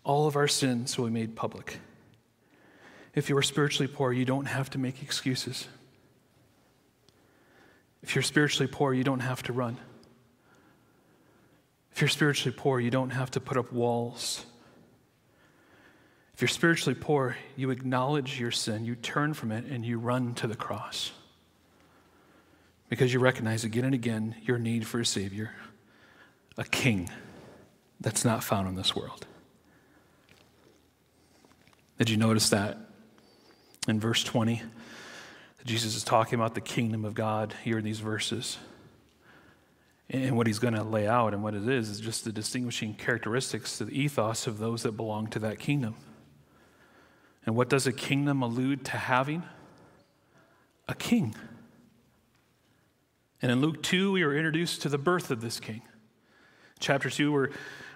All 0.03 0.27
of 0.27 0.35
our 0.35 0.47
sins 0.47 0.97
will 0.97 1.05
be 1.05 1.11
made 1.11 1.35
public. 1.35 1.79
If 3.15 3.29
you 3.29 3.37
are 3.37 3.43
spiritually 3.43 3.91
poor, 3.91 4.11
you 4.11 4.25
don't 4.25 4.45
have 4.45 4.69
to 4.71 4.77
make 4.77 5.01
excuses. 5.01 5.67
If 8.01 8.15
you're 8.15 8.21
spiritually 8.21 8.69
poor, 8.71 8.93
you 8.93 9.03
don't 9.03 9.21
have 9.21 9.41
to 9.43 9.53
run. 9.53 9.77
If 11.93 12.01
you're 12.01 12.09
spiritually 12.09 12.55
poor, 12.57 12.79
you 12.79 12.91
don't 12.91 13.11
have 13.11 13.31
to 13.31 13.39
put 13.39 13.55
up 13.55 13.71
walls. 13.71 14.45
If 16.33 16.41
you're 16.41 16.47
spiritually 16.47 16.99
poor, 16.99 17.37
you 17.55 17.69
acknowledge 17.69 18.39
your 18.39 18.51
sin, 18.51 18.85
you 18.85 18.95
turn 18.95 19.33
from 19.33 19.51
it, 19.51 19.65
and 19.65 19.85
you 19.85 19.99
run 19.99 20.33
to 20.35 20.47
the 20.47 20.55
cross. 20.55 21.11
Because 22.89 23.13
you 23.13 23.19
recognize 23.19 23.63
again 23.63 23.85
and 23.85 23.93
again 23.93 24.35
your 24.41 24.57
need 24.57 24.87
for 24.87 24.99
a 24.99 25.05
Savior, 25.05 25.51
a 26.57 26.63
King 26.63 27.09
that's 28.01 28.25
not 28.25 28.43
found 28.43 28.67
in 28.67 28.75
this 28.75 28.95
world. 28.95 29.25
Did 31.97 32.09
you 32.09 32.17
notice 32.17 32.49
that 32.49 32.77
in 33.87 33.99
verse 33.99 34.23
20? 34.23 34.61
Jesus 35.65 35.95
is 35.95 36.03
talking 36.03 36.37
about 36.37 36.55
the 36.55 36.61
kingdom 36.61 37.05
of 37.05 37.13
God 37.13 37.53
here 37.63 37.77
in 37.77 37.85
these 37.85 37.99
verses. 37.99 38.57
And 40.09 40.35
what 40.35 40.47
he's 40.47 40.59
going 40.59 40.73
to 40.73 40.83
lay 40.83 41.07
out 41.07 41.33
and 41.33 41.41
what 41.41 41.55
it 41.55 41.67
is 41.67 41.89
is 41.89 41.99
just 42.01 42.25
the 42.25 42.31
distinguishing 42.31 42.93
characteristics, 42.95 43.77
to 43.77 43.85
the 43.85 43.97
ethos 43.97 44.47
of 44.47 44.57
those 44.57 44.83
that 44.83 44.97
belong 44.97 45.27
to 45.27 45.39
that 45.39 45.59
kingdom. 45.59 45.95
And 47.45 47.55
what 47.55 47.69
does 47.69 47.87
a 47.87 47.91
kingdom 47.91 48.41
allude 48.41 48.85
to 48.85 48.97
having? 48.97 49.43
A 50.87 50.95
king. 50.95 51.35
And 53.41 53.51
in 53.51 53.61
Luke 53.61 53.83
2, 53.83 54.13
we 54.13 54.23
are 54.23 54.35
introduced 54.35 54.81
to 54.83 54.89
the 54.89 54.97
birth 54.97 55.31
of 55.31 55.41
this 55.41 55.59
king. 55.59 55.81
Chapter 56.79 57.09
2, 57.09 57.31
we're 57.31 57.49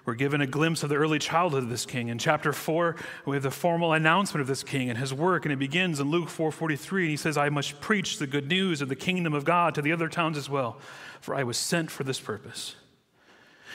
we're 0.08 0.14
given 0.14 0.40
a 0.40 0.46
glimpse 0.46 0.82
of 0.82 0.88
the 0.88 0.94
early 0.94 1.18
childhood 1.18 1.64
of 1.64 1.68
this 1.68 1.84
king. 1.84 2.08
In 2.08 2.16
chapter 2.16 2.54
4, 2.54 2.96
we 3.26 3.36
have 3.36 3.42
the 3.42 3.50
formal 3.50 3.92
announcement 3.92 4.40
of 4.40 4.46
this 4.46 4.64
king 4.64 4.88
and 4.88 4.98
his 4.98 5.12
work, 5.12 5.44
and 5.44 5.52
it 5.52 5.58
begins 5.58 6.00
in 6.00 6.10
Luke 6.10 6.30
4:43, 6.30 7.02
and 7.02 7.10
he 7.10 7.16
says, 7.18 7.36
"I 7.36 7.50
must 7.50 7.82
preach 7.82 8.16
the 8.16 8.26
good 8.26 8.48
news 8.48 8.80
of 8.80 8.88
the 8.88 8.96
kingdom 8.96 9.34
of 9.34 9.44
God 9.44 9.74
to 9.74 9.82
the 9.82 9.92
other 9.92 10.08
towns 10.08 10.38
as 10.38 10.48
well, 10.48 10.80
for 11.20 11.34
I 11.34 11.42
was 11.42 11.58
sent 11.58 11.90
for 11.90 12.04
this 12.04 12.18
purpose." 12.18 12.74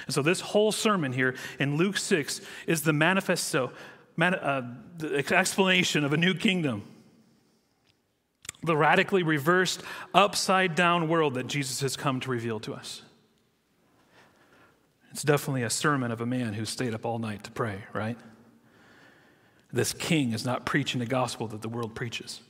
And 0.08 0.16
so 0.16 0.24
this 0.24 0.42
whole 0.42 0.72
sermon 0.72 1.14
here 1.14 1.36
in 1.60 1.78
Luke 1.78 2.00
6 2.00 2.42
is 2.66 2.82
the 2.82 2.94
manifesto, 2.94 3.68
man, 3.68 3.76
Uh, 4.20 4.62
the 4.98 5.18
explanation 5.36 6.04
of 6.04 6.14
a 6.14 6.18
new 6.18 6.34
kingdom. 6.34 6.84
The 8.62 8.78
radically 8.78 9.24
reversed, 9.24 9.82
upside 10.14 10.76
down 10.76 11.10
world 11.10 11.34
that 11.34 11.48
Jesus 11.48 11.82
has 11.82 11.98
come 11.98 12.20
to 12.22 12.30
reveal 12.30 12.60
to 12.62 12.74
us. 12.74 13.02
It's 15.12 15.24
definitely 15.24 15.64
a 15.64 15.70
sermon 15.70 16.12
of 16.12 16.22
a 16.22 16.26
man 16.26 16.54
who 16.54 16.66
stayed 16.66 16.94
up 16.94 17.06
all 17.06 17.20
night 17.20 17.44
to 17.44 17.52
pray, 17.52 17.84
right? 17.94 18.18
This 19.72 19.94
king 19.94 20.32
is 20.32 20.46
not 20.46 20.66
preaching 20.66 21.00
the 21.00 21.06
gospel 21.06 21.48
that 21.48 21.62
the 21.62 21.70
world 21.70 21.94
preaches. 21.94 22.42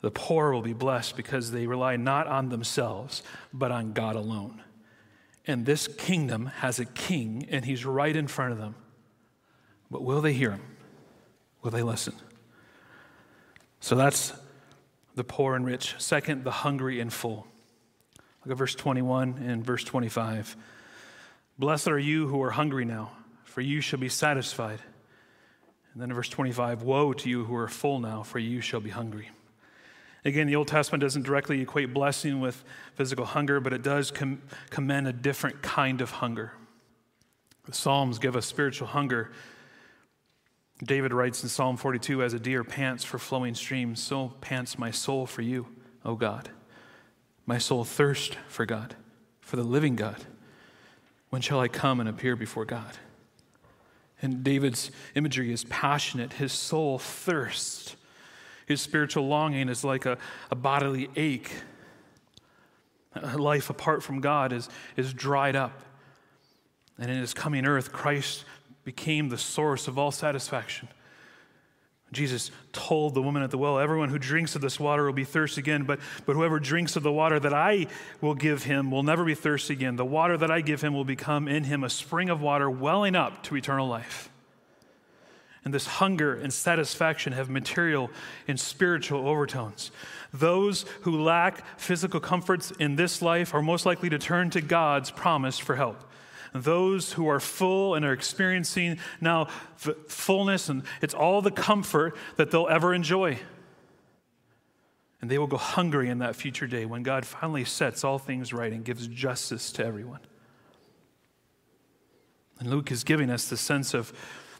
The 0.00 0.10
poor 0.10 0.52
will 0.52 0.62
be 0.62 0.72
blessed 0.72 1.16
because 1.16 1.50
they 1.50 1.66
rely 1.66 1.96
not 1.96 2.26
on 2.26 2.48
themselves, 2.48 3.22
but 3.52 3.70
on 3.70 3.92
God 3.92 4.16
alone. 4.16 4.62
And 5.46 5.66
this 5.66 5.86
kingdom 5.86 6.46
has 6.46 6.78
a 6.78 6.84
king, 6.84 7.46
and 7.50 7.64
he's 7.64 7.84
right 7.84 8.14
in 8.14 8.26
front 8.28 8.52
of 8.52 8.58
them. 8.58 8.74
But 9.90 10.02
will 10.02 10.20
they 10.20 10.32
hear 10.32 10.52
him? 10.52 10.62
Will 11.62 11.70
they 11.70 11.82
listen? 11.82 12.14
So 13.80 13.94
that's 13.94 14.32
the 15.14 15.24
poor 15.24 15.54
and 15.56 15.66
rich. 15.66 15.94
Second, 15.98 16.44
the 16.44 16.50
hungry 16.50 17.00
and 17.00 17.12
full. 17.12 17.46
Look 18.44 18.52
at 18.52 18.58
verse 18.58 18.74
21 18.74 19.42
and 19.44 19.64
verse 19.64 19.84
25. 19.84 20.56
Blessed 21.58 21.88
are 21.88 21.98
you 21.98 22.28
who 22.28 22.40
are 22.42 22.50
hungry 22.50 22.84
now, 22.84 23.10
for 23.44 23.60
you 23.60 23.80
shall 23.80 23.98
be 23.98 24.08
satisfied. 24.08 24.80
And 25.92 26.00
then 26.00 26.10
in 26.10 26.16
verse 26.16 26.28
25, 26.28 26.82
Woe 26.82 27.12
to 27.12 27.28
you 27.28 27.44
who 27.44 27.54
are 27.56 27.68
full 27.68 27.98
now, 27.98 28.22
for 28.22 28.38
you 28.38 28.60
shall 28.60 28.80
be 28.80 28.90
hungry. 28.90 29.30
Again, 30.24 30.46
the 30.46 30.56
Old 30.56 30.68
Testament 30.68 31.00
doesn't 31.02 31.22
directly 31.22 31.60
equate 31.60 31.92
blessing 31.92 32.40
with 32.40 32.62
physical 32.94 33.24
hunger, 33.24 33.58
but 33.58 33.72
it 33.72 33.82
does 33.82 34.10
com- 34.10 34.42
commend 34.68 35.08
a 35.08 35.12
different 35.12 35.62
kind 35.62 36.00
of 36.00 36.10
hunger. 36.10 36.52
The 37.64 37.72
Psalms 37.72 38.18
give 38.18 38.36
us 38.36 38.46
spiritual 38.46 38.88
hunger. 38.88 39.32
David 40.82 41.12
writes 41.12 41.42
in 41.42 41.48
Psalm 41.48 41.76
42 41.76 42.22
As 42.22 42.32
a 42.32 42.40
deer 42.40 42.64
pants 42.64 43.04
for 43.04 43.18
flowing 43.18 43.54
streams, 43.54 44.02
so 44.02 44.32
pants 44.40 44.78
my 44.78 44.90
soul 44.90 45.26
for 45.26 45.42
you, 45.42 45.66
O 46.04 46.14
God. 46.14 46.50
My 47.46 47.58
soul 47.58 47.84
thirsts 47.84 48.36
for 48.48 48.64
God, 48.64 48.96
for 49.40 49.56
the 49.56 49.62
living 49.62 49.96
God. 49.96 50.24
When 51.30 51.42
shall 51.42 51.60
I 51.60 51.68
come 51.68 52.00
and 52.00 52.08
appear 52.08 52.34
before 52.34 52.64
God? 52.64 52.98
And 54.22 54.44
David's 54.44 54.90
imagery 55.14 55.52
is 55.52 55.64
passionate. 55.64 56.34
His 56.34 56.52
soul 56.52 56.98
thirsts. 56.98 57.96
His 58.66 58.80
spiritual 58.80 59.26
longing 59.26 59.68
is 59.68 59.84
like 59.84 60.06
a, 60.06 60.18
a 60.50 60.54
bodily 60.54 61.08
ache. 61.16 61.50
Life 63.34 63.70
apart 63.70 64.02
from 64.02 64.20
God 64.20 64.52
is, 64.52 64.68
is 64.96 65.12
dried 65.12 65.56
up. 65.56 65.80
And 66.98 67.10
in 67.10 67.18
his 67.18 67.32
coming 67.32 67.66
earth, 67.66 67.92
Christ 67.92 68.44
became 68.84 69.28
the 69.28 69.38
source 69.38 69.88
of 69.88 69.98
all 69.98 70.10
satisfaction. 70.10 70.88
Jesus 72.12 72.50
told 72.72 73.14
the 73.14 73.22
woman 73.22 73.42
at 73.42 73.50
the 73.52 73.58
well, 73.58 73.78
Everyone 73.78 74.08
who 74.08 74.18
drinks 74.18 74.56
of 74.56 74.62
this 74.62 74.80
water 74.80 75.04
will 75.04 75.12
be 75.12 75.24
thirsty 75.24 75.60
again, 75.60 75.84
but, 75.84 76.00
but 76.26 76.34
whoever 76.34 76.58
drinks 76.58 76.96
of 76.96 77.04
the 77.04 77.12
water 77.12 77.38
that 77.38 77.54
I 77.54 77.86
will 78.20 78.34
give 78.34 78.64
him 78.64 78.90
will 78.90 79.04
never 79.04 79.24
be 79.24 79.34
thirsty 79.34 79.74
again. 79.74 79.96
The 79.96 80.04
water 80.04 80.36
that 80.36 80.50
I 80.50 80.60
give 80.60 80.82
him 80.82 80.92
will 80.92 81.04
become 81.04 81.46
in 81.46 81.64
him 81.64 81.84
a 81.84 81.90
spring 81.90 82.28
of 82.28 82.40
water 82.40 82.68
welling 82.68 83.14
up 83.14 83.44
to 83.44 83.56
eternal 83.56 83.86
life. 83.86 84.28
And 85.64 85.74
this 85.74 85.86
hunger 85.86 86.34
and 86.34 86.52
satisfaction 86.52 87.32
have 87.34 87.50
material 87.50 88.10
and 88.48 88.58
spiritual 88.58 89.28
overtones. 89.28 89.92
Those 90.32 90.86
who 91.02 91.22
lack 91.22 91.62
physical 91.78 92.18
comforts 92.18 92.72
in 92.72 92.96
this 92.96 93.20
life 93.20 93.54
are 93.54 93.62
most 93.62 93.84
likely 93.84 94.08
to 94.08 94.18
turn 94.18 94.50
to 94.50 94.60
God's 94.60 95.10
promise 95.10 95.58
for 95.58 95.76
help 95.76 96.09
those 96.54 97.12
who 97.12 97.28
are 97.28 97.40
full 97.40 97.94
and 97.94 98.04
are 98.04 98.12
experiencing 98.12 98.98
now 99.20 99.46
fullness, 99.76 100.68
and 100.68 100.82
it's 101.00 101.14
all 101.14 101.42
the 101.42 101.50
comfort 101.50 102.16
that 102.36 102.50
they'll 102.50 102.68
ever 102.68 102.92
enjoy. 102.92 103.38
And 105.20 105.30
they 105.30 105.38
will 105.38 105.46
go 105.46 105.58
hungry 105.58 106.08
in 106.08 106.18
that 106.18 106.34
future 106.34 106.66
day 106.66 106.86
when 106.86 107.02
God 107.02 107.26
finally 107.26 107.64
sets 107.64 108.04
all 108.04 108.18
things 108.18 108.52
right 108.52 108.72
and 108.72 108.84
gives 108.84 109.06
justice 109.06 109.70
to 109.72 109.84
everyone. 109.84 110.20
And 112.58 112.70
Luke 112.70 112.90
is 112.90 113.04
giving 113.04 113.30
us 113.30 113.48
the 113.48 113.56
sense 113.56 113.94
of 113.94 114.12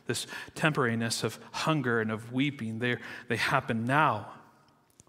this 0.06 0.26
temporariness 0.54 1.24
of 1.24 1.38
hunger 1.52 2.00
and 2.00 2.10
of 2.10 2.32
weeping. 2.32 2.78
They, 2.78 2.96
they 3.28 3.36
happen 3.36 3.84
now. 3.84 4.32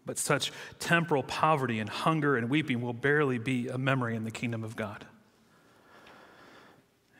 But 0.06 0.18
such 0.18 0.52
temporal 0.80 1.24
poverty 1.24 1.80
and 1.80 1.90
hunger 1.90 2.36
and 2.36 2.50
weeping 2.50 2.82
will 2.82 2.94
barely 2.94 3.38
be 3.38 3.68
a 3.68 3.78
memory 3.78 4.16
in 4.16 4.24
the 4.24 4.32
kingdom 4.32 4.64
of 4.64 4.76
God. 4.76 5.06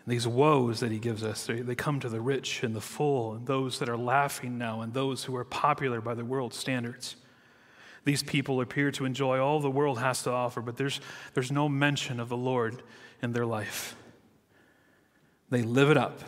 These 0.08 0.28
woes 0.28 0.80
that 0.80 0.92
he 0.92 0.98
gives 0.98 1.24
us, 1.24 1.46
they, 1.46 1.62
they 1.62 1.76
come 1.76 2.00
to 2.00 2.10
the 2.10 2.22
rich 2.22 2.64
and 2.64 2.76
the 2.76 2.82
full, 2.82 3.34
and 3.34 3.46
those 3.46 3.80
that 3.80 3.88
are 3.88 3.98
laughing 3.98 4.58
now, 4.58 4.82
and 4.82 4.94
those 4.94 5.26
who 5.26 5.36
are 5.36 5.46
popular 5.46 6.02
by 6.02 6.16
the 6.16 6.26
world's 6.26 6.58
standards. 6.58 7.16
These 8.04 8.24
people 8.24 8.62
appear 8.62 8.92
to 8.92 9.06
enjoy 9.06 9.40
all 9.40 9.60
the 9.60 9.70
world 9.70 10.00
has 10.00 10.24
to 10.24 10.32
offer, 10.32 10.60
but 10.62 10.76
there's, 10.76 11.00
there's 11.36 11.52
no 11.52 11.70
mention 11.70 12.20
of 12.20 12.30
the 12.30 12.38
Lord 12.38 12.82
in 13.22 13.32
their 13.32 13.46
life. 13.46 13.96
They 15.52 15.62
live 15.62 15.92
it 15.92 15.98
up 15.98 16.22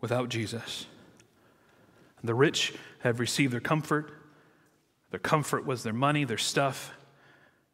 without 0.00 0.28
Jesus. 0.28 0.86
And 2.20 2.28
the 2.28 2.34
rich 2.34 2.74
have 3.00 3.20
received 3.20 3.52
their 3.52 3.60
comfort. 3.60 4.10
Their 5.10 5.20
comfort 5.20 5.64
was 5.64 5.84
their 5.84 5.92
money, 5.92 6.24
their 6.24 6.36
stuff. 6.36 6.92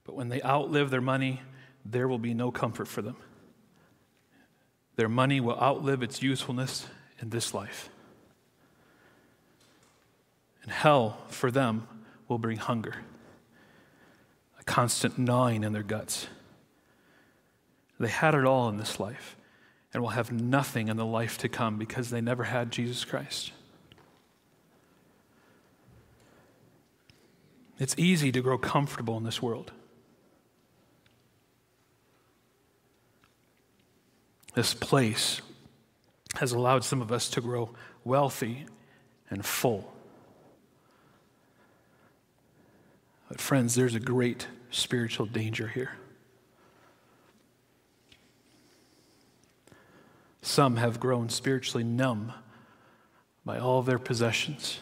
But 0.04 0.16
when 0.16 0.28
they 0.28 0.42
outlive 0.42 0.90
their 0.90 1.00
money, 1.00 1.40
there 1.84 2.08
will 2.08 2.18
be 2.18 2.34
no 2.34 2.50
comfort 2.50 2.88
for 2.88 3.00
them. 3.00 3.16
Their 4.96 5.08
money 5.08 5.40
will 5.40 5.58
outlive 5.60 6.02
its 6.02 6.22
usefulness 6.22 6.86
in 7.20 7.30
this 7.30 7.52
life. 7.52 7.88
And 10.62 10.72
hell 10.72 11.18
for 11.28 11.50
them 11.50 11.86
will 12.28 12.38
bring 12.38 12.56
hunger, 12.56 12.96
a 14.58 14.64
constant 14.64 15.18
gnawing 15.18 15.62
in 15.64 15.72
their 15.72 15.82
guts. 15.82 16.28
They 18.00 18.08
had 18.08 18.34
it 18.34 18.44
all 18.44 18.68
in 18.68 18.76
this 18.76 18.98
life 18.98 19.36
and 19.92 20.02
will 20.02 20.10
have 20.10 20.32
nothing 20.32 20.88
in 20.88 20.96
the 20.96 21.06
life 21.06 21.38
to 21.38 21.48
come 21.48 21.78
because 21.78 22.10
they 22.10 22.20
never 22.20 22.44
had 22.44 22.72
Jesus 22.72 23.04
Christ. 23.04 23.52
It's 27.78 27.94
easy 27.98 28.32
to 28.32 28.40
grow 28.40 28.58
comfortable 28.58 29.16
in 29.16 29.24
this 29.24 29.42
world. 29.42 29.72
This 34.54 34.72
place 34.74 35.40
has 36.36 36.52
allowed 36.52 36.84
some 36.84 37.02
of 37.02 37.12
us 37.12 37.28
to 37.30 37.40
grow 37.40 37.70
wealthy 38.04 38.66
and 39.30 39.44
full. 39.44 39.92
But, 43.28 43.40
friends, 43.40 43.74
there's 43.74 43.94
a 43.94 44.00
great 44.00 44.46
spiritual 44.70 45.26
danger 45.26 45.68
here. 45.68 45.92
Some 50.42 50.76
have 50.76 51.00
grown 51.00 51.30
spiritually 51.30 51.84
numb 51.84 52.32
by 53.44 53.58
all 53.58 53.82
their 53.82 53.98
possessions. 53.98 54.78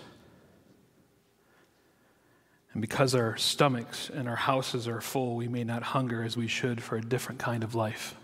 And 2.72 2.80
because 2.80 3.14
our 3.14 3.36
stomachs 3.36 4.10
and 4.10 4.28
our 4.28 4.36
houses 4.36 4.88
are 4.88 5.00
full, 5.00 5.36
we 5.36 5.46
may 5.46 5.62
not 5.62 5.82
hunger 5.82 6.22
as 6.24 6.36
we 6.36 6.48
should 6.48 6.82
for 6.82 6.96
a 6.96 7.02
different 7.02 7.38
kind 7.38 7.62
of 7.62 7.74
life, 7.74 8.16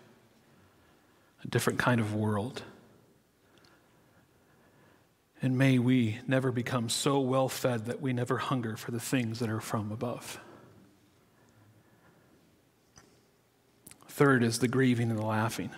a 1.44 1.48
different 1.48 1.78
kind 1.78 2.00
of 2.00 2.14
world. 2.14 2.62
And 5.40 5.56
may 5.56 5.78
we 5.78 6.18
never 6.26 6.50
become 6.50 6.88
so 6.88 7.20
well 7.20 7.48
fed 7.48 7.86
that 7.86 8.00
we 8.00 8.12
never 8.12 8.38
hunger 8.38 8.76
for 8.76 8.90
the 8.90 9.00
things 9.00 9.38
that 9.38 9.48
are 9.48 9.60
from 9.60 9.92
above. 9.92 10.40
Third 14.08 14.42
is 14.42 14.58
the 14.58 14.66
grieving 14.66 15.10
and 15.10 15.18
the 15.18 15.24
laughing. 15.24 15.70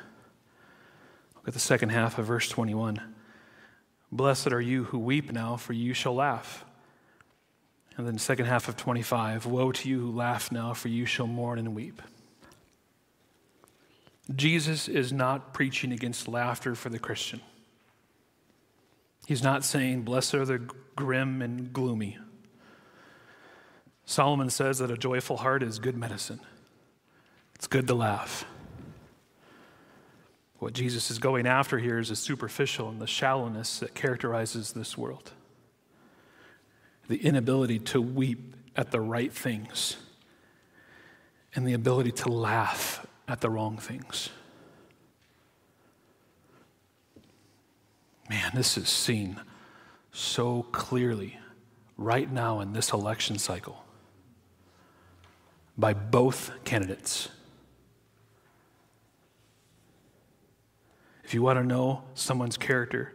Look 1.36 1.48
at 1.48 1.54
the 1.54 1.60
second 1.60 1.90
half 1.90 2.18
of 2.18 2.24
verse 2.24 2.48
21. 2.48 3.00
Blessed 4.10 4.52
are 4.52 4.60
you 4.60 4.84
who 4.84 4.98
weep 4.98 5.30
now, 5.30 5.56
for 5.56 5.74
you 5.74 5.92
shall 5.92 6.14
laugh. 6.14 6.64
And 7.96 8.06
then 8.06 8.14
the 8.14 8.20
second 8.20 8.46
half 8.46 8.66
of 8.66 8.76
25 8.78 9.44
Woe 9.44 9.72
to 9.72 9.88
you 9.88 10.00
who 10.00 10.10
laugh 10.10 10.50
now, 10.50 10.72
for 10.72 10.88
you 10.88 11.04
shall 11.04 11.26
mourn 11.26 11.58
and 11.58 11.74
weep. 11.74 12.00
Jesus 14.34 14.88
is 14.88 15.12
not 15.12 15.52
preaching 15.52 15.92
against 15.92 16.28
laughter 16.28 16.74
for 16.74 16.88
the 16.88 16.98
Christian. 16.98 17.40
He's 19.26 19.42
not 19.42 19.64
saying, 19.64 20.02
Blessed 20.02 20.34
are 20.34 20.44
the 20.44 20.58
grim 20.96 21.42
and 21.42 21.72
gloomy. 21.72 22.18
Solomon 24.04 24.50
says 24.50 24.78
that 24.78 24.90
a 24.90 24.96
joyful 24.96 25.38
heart 25.38 25.62
is 25.62 25.78
good 25.78 25.96
medicine. 25.96 26.40
It's 27.54 27.66
good 27.66 27.86
to 27.86 27.94
laugh. 27.94 28.44
What 30.58 30.74
Jesus 30.74 31.10
is 31.10 31.18
going 31.18 31.46
after 31.46 31.78
here 31.78 31.98
is 31.98 32.10
the 32.10 32.16
superficial 32.16 32.88
and 32.88 33.00
the 33.00 33.06
shallowness 33.06 33.78
that 33.78 33.94
characterizes 33.94 34.72
this 34.72 34.96
world 34.96 35.32
the 37.08 37.26
inability 37.26 37.80
to 37.80 38.00
weep 38.00 38.54
at 38.76 38.92
the 38.92 39.00
right 39.00 39.32
things 39.32 39.96
and 41.56 41.66
the 41.66 41.72
ability 41.72 42.12
to 42.12 42.28
laugh 42.28 43.04
at 43.30 43.40
the 43.40 43.50
wrong 43.50 43.76
things. 43.76 44.30
Man, 48.28 48.50
this 48.54 48.76
is 48.76 48.88
seen 48.88 49.40
so 50.12 50.64
clearly 50.72 51.38
right 51.96 52.30
now 52.30 52.60
in 52.60 52.72
this 52.72 52.92
election 52.92 53.38
cycle 53.38 53.84
by 55.76 55.94
both 55.94 56.52
candidates. 56.64 57.28
If 61.24 61.34
you 61.34 61.42
want 61.42 61.58
to 61.58 61.64
know 61.64 62.02
someone's 62.14 62.56
character, 62.56 63.14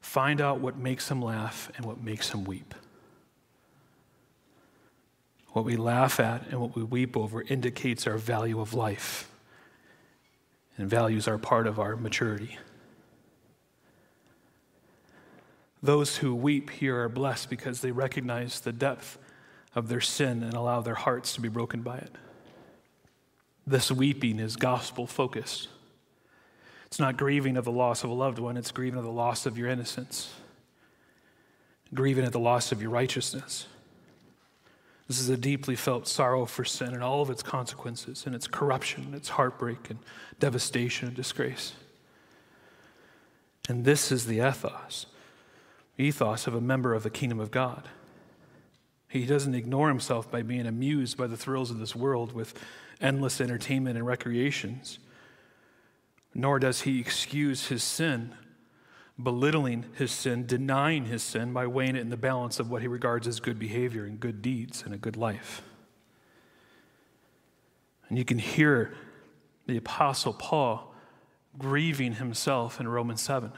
find 0.00 0.40
out 0.40 0.60
what 0.60 0.76
makes 0.76 1.08
them 1.08 1.22
laugh 1.22 1.70
and 1.76 1.86
what 1.86 2.02
makes 2.02 2.30
them 2.30 2.44
weep. 2.44 2.74
What 5.52 5.64
we 5.64 5.76
laugh 5.76 6.18
at 6.18 6.48
and 6.48 6.60
what 6.60 6.74
we 6.74 6.82
weep 6.82 7.16
over 7.16 7.42
indicates 7.42 8.06
our 8.06 8.18
value 8.18 8.60
of 8.60 8.74
life, 8.74 9.30
and 10.76 10.88
values 10.88 11.28
are 11.28 11.38
part 11.38 11.66
of 11.66 11.78
our 11.78 11.96
maturity. 11.96 12.58
Those 15.82 16.16
who 16.16 16.34
weep 16.34 16.70
here 16.70 17.02
are 17.02 17.08
blessed 17.08 17.50
because 17.50 17.80
they 17.80 17.90
recognize 17.90 18.60
the 18.60 18.72
depth 18.72 19.18
of 19.74 19.88
their 19.88 20.00
sin 20.00 20.42
and 20.42 20.54
allow 20.54 20.80
their 20.80 20.94
hearts 20.94 21.34
to 21.34 21.40
be 21.40 21.48
broken 21.48 21.82
by 21.82 21.98
it. 21.98 22.10
This 23.66 23.90
weeping 23.90 24.38
is 24.38 24.56
gospel 24.56 25.06
focused. 25.06 25.68
It's 26.86 26.98
not 26.98 27.16
grieving 27.16 27.56
of 27.56 27.64
the 27.64 27.72
loss 27.72 28.04
of 28.04 28.10
a 28.10 28.14
loved 28.14 28.38
one, 28.38 28.56
it's 28.56 28.70
grieving 28.70 28.98
of 28.98 29.04
the 29.04 29.10
loss 29.10 29.46
of 29.46 29.58
your 29.58 29.68
innocence, 29.68 30.32
grieving 31.92 32.24
at 32.24 32.32
the 32.32 32.38
loss 32.38 32.72
of 32.72 32.80
your 32.80 32.90
righteousness. 32.90 33.66
This 35.06 35.20
is 35.20 35.28
a 35.28 35.36
deeply 35.36 35.76
felt 35.76 36.08
sorrow 36.08 36.46
for 36.46 36.64
sin 36.64 36.94
and 36.94 37.02
all 37.02 37.20
of 37.20 37.30
its 37.30 37.42
consequences, 37.42 38.24
and 38.26 38.34
its 38.34 38.46
corruption, 38.46 39.04
and 39.04 39.14
its 39.14 39.30
heartbreak, 39.30 39.90
and 39.90 39.98
devastation 40.40 41.08
and 41.08 41.16
disgrace. 41.16 41.74
And 43.68 43.84
this 43.84 44.10
is 44.10 44.26
the 44.26 44.46
ethos 44.46 45.06
ethos 45.96 46.48
of 46.48 46.54
a 46.54 46.60
member 46.60 46.92
of 46.92 47.04
the 47.04 47.10
kingdom 47.10 47.38
of 47.38 47.50
God. 47.50 47.88
He 49.08 49.26
doesn't 49.26 49.54
ignore 49.54 49.88
himself 49.88 50.28
by 50.28 50.42
being 50.42 50.66
amused 50.66 51.16
by 51.16 51.28
the 51.28 51.36
thrills 51.36 51.70
of 51.70 51.78
this 51.78 51.94
world 51.94 52.32
with 52.32 52.58
endless 53.00 53.40
entertainment 53.40 53.96
and 53.96 54.04
recreations, 54.04 54.98
nor 56.34 56.58
does 56.58 56.80
he 56.80 56.98
excuse 56.98 57.68
his 57.68 57.84
sin, 57.84 58.34
belittling 59.22 59.84
his 59.96 60.10
sin, 60.10 60.46
denying 60.46 61.06
his 61.06 61.22
sin 61.22 61.52
by 61.52 61.66
weighing 61.66 61.96
it 61.96 62.00
in 62.00 62.10
the 62.10 62.16
balance 62.16 62.58
of 62.58 62.70
what 62.70 62.82
he 62.82 62.88
regards 62.88 63.26
as 63.26 63.40
good 63.40 63.58
behavior 63.58 64.04
and 64.04 64.18
good 64.18 64.42
deeds 64.42 64.82
and 64.84 64.92
a 64.92 64.98
good 64.98 65.16
life. 65.16 65.62
And 68.08 68.18
you 68.18 68.24
can 68.24 68.38
hear 68.38 68.94
the 69.66 69.76
Apostle 69.76 70.32
Paul 70.32 70.94
grieving 71.56 72.14
himself 72.14 72.80
in 72.80 72.88
Romans 72.88 73.22
7. 73.22 73.52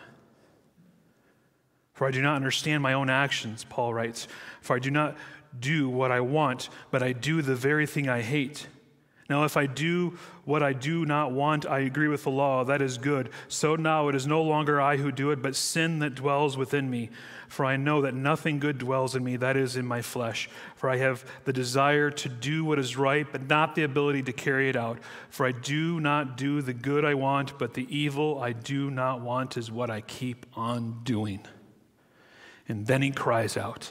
For 1.95 2.07
I 2.07 2.11
do 2.11 2.21
not 2.21 2.37
understand 2.37 2.83
my 2.83 2.92
own 2.92 3.09
actions, 3.09 3.64
Paul 3.64 3.95
writes. 3.95 4.29
For 4.61 4.77
I 4.77 4.79
do 4.79 4.90
not 4.90 5.16
do 5.59 5.88
what 5.88 6.12
I 6.12 6.21
want, 6.21 6.69
but 6.90 7.03
I 7.03 7.12
do 7.12 7.40
the 7.40 7.55
very 7.55 7.87
thing 7.87 8.09
I 8.09 8.21
hate. 8.21 8.66
Now, 9.29 9.43
if 9.43 9.57
I 9.57 9.67
do 9.67 10.17
what 10.45 10.62
I 10.62 10.73
do 10.73 11.05
not 11.05 11.33
want, 11.33 11.67
I 11.67 11.81
agree 11.81 12.07
with 12.07 12.23
the 12.23 12.31
law. 12.31 12.62
That 12.62 12.81
is 12.81 12.97
good. 12.97 13.31
So 13.49 13.75
now 13.75 14.07
it 14.09 14.15
is 14.15 14.25
no 14.25 14.41
longer 14.41 14.81
I 14.81 14.99
who 14.99 15.11
do 15.11 15.33
it, 15.33 15.43
but 15.43 15.57
sin 15.57 15.99
that 15.99 16.15
dwells 16.15 16.57
within 16.57 16.89
me. 16.89 17.11
For 17.49 17.65
I 17.65 17.77
know 17.77 18.03
that 18.03 18.15
nothing 18.15 18.61
good 18.61 18.79
dwells 18.79 19.17
in 19.17 19.25
me, 19.25 19.37
that 19.37 19.57
is 19.57 19.77
in 19.77 19.85
my 19.85 20.01
flesh. 20.01 20.49
For 20.77 20.89
I 20.89 20.99
have 20.99 21.25
the 21.45 21.53
desire 21.53 22.11
to 22.12 22.29
do 22.29 22.65
what 22.65 22.79
is 22.79 22.97
right, 22.97 23.27
but 23.31 23.49
not 23.49 23.75
the 23.75 23.83
ability 23.83 24.23
to 24.25 24.33
carry 24.33 24.69
it 24.69 24.77
out. 24.77 25.01
For 25.29 25.45
I 25.45 25.53
do 25.53 25.99
not 25.99 26.37
do 26.37 26.62
the 26.62 26.75
good 26.75 27.05
I 27.05 27.15
want, 27.15 27.59
but 27.59 27.75
the 27.75 27.87
evil 27.95 28.41
I 28.41 28.53
do 28.53 28.93
not 28.93 29.23
want 29.23 29.57
is 29.57 29.73
what 29.73 29.91
I 29.91 30.03
keep 30.03 30.47
on 30.55 31.01
doing. 31.03 31.41
And 32.69 32.87
then 32.87 33.03
he 33.03 33.11
cries 33.11 33.57
out, 33.57 33.91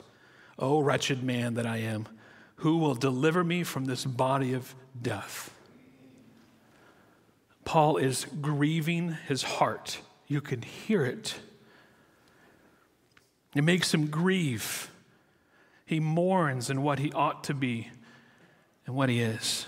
O 0.58 0.80
wretched 0.80 1.24
man 1.24 1.56
that 1.56 1.65
I 1.65 1.78
am, 1.78 2.08
who 2.58 2.78
will 2.78 2.95
deliver 2.95 3.43
me 3.43 3.63
from 3.63 3.86
this 3.86 4.06
body 4.06 4.54
of 4.54 4.74
death? 5.01 5.51
Paul 7.63 7.97
is 7.97 8.25
grieving 8.41 9.17
his 9.27 9.43
heart. 9.43 9.99
You 10.27 10.41
can 10.41 10.62
hear 10.62 11.05
it. 11.05 11.36
It 13.55 13.63
makes 13.63 13.93
him 13.93 14.08
grieve. 14.08 14.91
He 15.86 15.99
mourns 15.99 16.69
in 16.69 16.84
what 16.84 16.99
he 16.99 17.12
ought 17.12 17.43
to 17.45 17.53
be 17.53 17.89
and 18.86 18.95
what 18.95 19.10
he 19.10 19.21
is. 19.21 19.65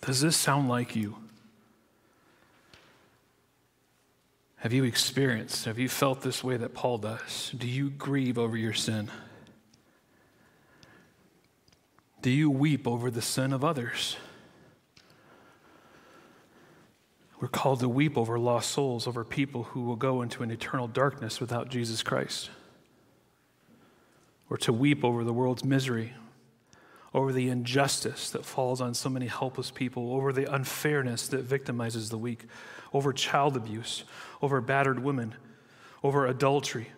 Does 0.00 0.20
this 0.20 0.36
sound 0.36 0.68
like 0.68 0.94
you? 0.94 1.16
Have 4.58 4.72
you 4.72 4.84
experienced, 4.84 5.64
have 5.66 5.78
you 5.78 5.88
felt 5.88 6.22
this 6.22 6.42
way 6.42 6.56
that 6.56 6.74
Paul 6.74 6.98
does? 6.98 7.52
Do 7.56 7.68
you 7.68 7.90
grieve 7.90 8.38
over 8.38 8.56
your 8.56 8.72
sin? 8.72 9.10
Do 12.26 12.32
you 12.32 12.50
weep 12.50 12.88
over 12.88 13.08
the 13.08 13.22
sin 13.22 13.52
of 13.52 13.62
others? 13.62 14.16
We're 17.40 17.46
called 17.46 17.78
to 17.78 17.88
weep 17.88 18.18
over 18.18 18.36
lost 18.36 18.72
souls, 18.72 19.06
over 19.06 19.22
people 19.22 19.62
who 19.62 19.82
will 19.82 19.94
go 19.94 20.22
into 20.22 20.42
an 20.42 20.50
eternal 20.50 20.88
darkness 20.88 21.38
without 21.38 21.68
Jesus 21.68 22.02
Christ. 22.02 22.50
Or 24.50 24.56
to 24.56 24.72
weep 24.72 25.04
over 25.04 25.22
the 25.22 25.32
world's 25.32 25.62
misery, 25.62 26.14
over 27.14 27.32
the 27.32 27.48
injustice 27.48 28.28
that 28.30 28.44
falls 28.44 28.80
on 28.80 28.94
so 28.94 29.08
many 29.08 29.28
helpless 29.28 29.70
people, 29.70 30.12
over 30.12 30.32
the 30.32 30.52
unfairness 30.52 31.28
that 31.28 31.48
victimizes 31.48 32.10
the 32.10 32.18
weak, 32.18 32.46
over 32.92 33.12
child 33.12 33.56
abuse, 33.56 34.02
over 34.42 34.60
battered 34.60 34.98
women, 34.98 35.36
over 36.02 36.26
adultery, 36.26 36.88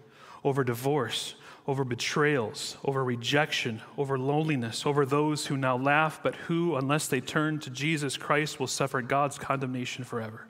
over 0.42 0.64
divorce, 0.64 1.34
over 1.68 1.84
betrayals, 1.84 2.78
over 2.82 3.04
rejection, 3.04 3.82
over 3.98 4.18
loneliness, 4.18 4.86
over 4.86 5.04
those 5.04 5.46
who 5.46 5.56
now 5.56 5.76
laugh, 5.76 6.18
but 6.22 6.34
who, 6.34 6.74
unless 6.76 7.06
they 7.06 7.20
turn 7.20 7.58
to 7.60 7.68
Jesus 7.68 8.16
Christ, 8.16 8.58
will 8.58 8.66
suffer 8.66 9.02
God's 9.02 9.38
condemnation 9.38 10.02
forever. 10.02 10.46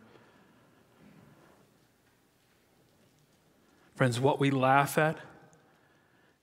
Friends, 3.96 4.20
what 4.20 4.38
we 4.38 4.52
laugh 4.52 4.96
at 4.96 5.18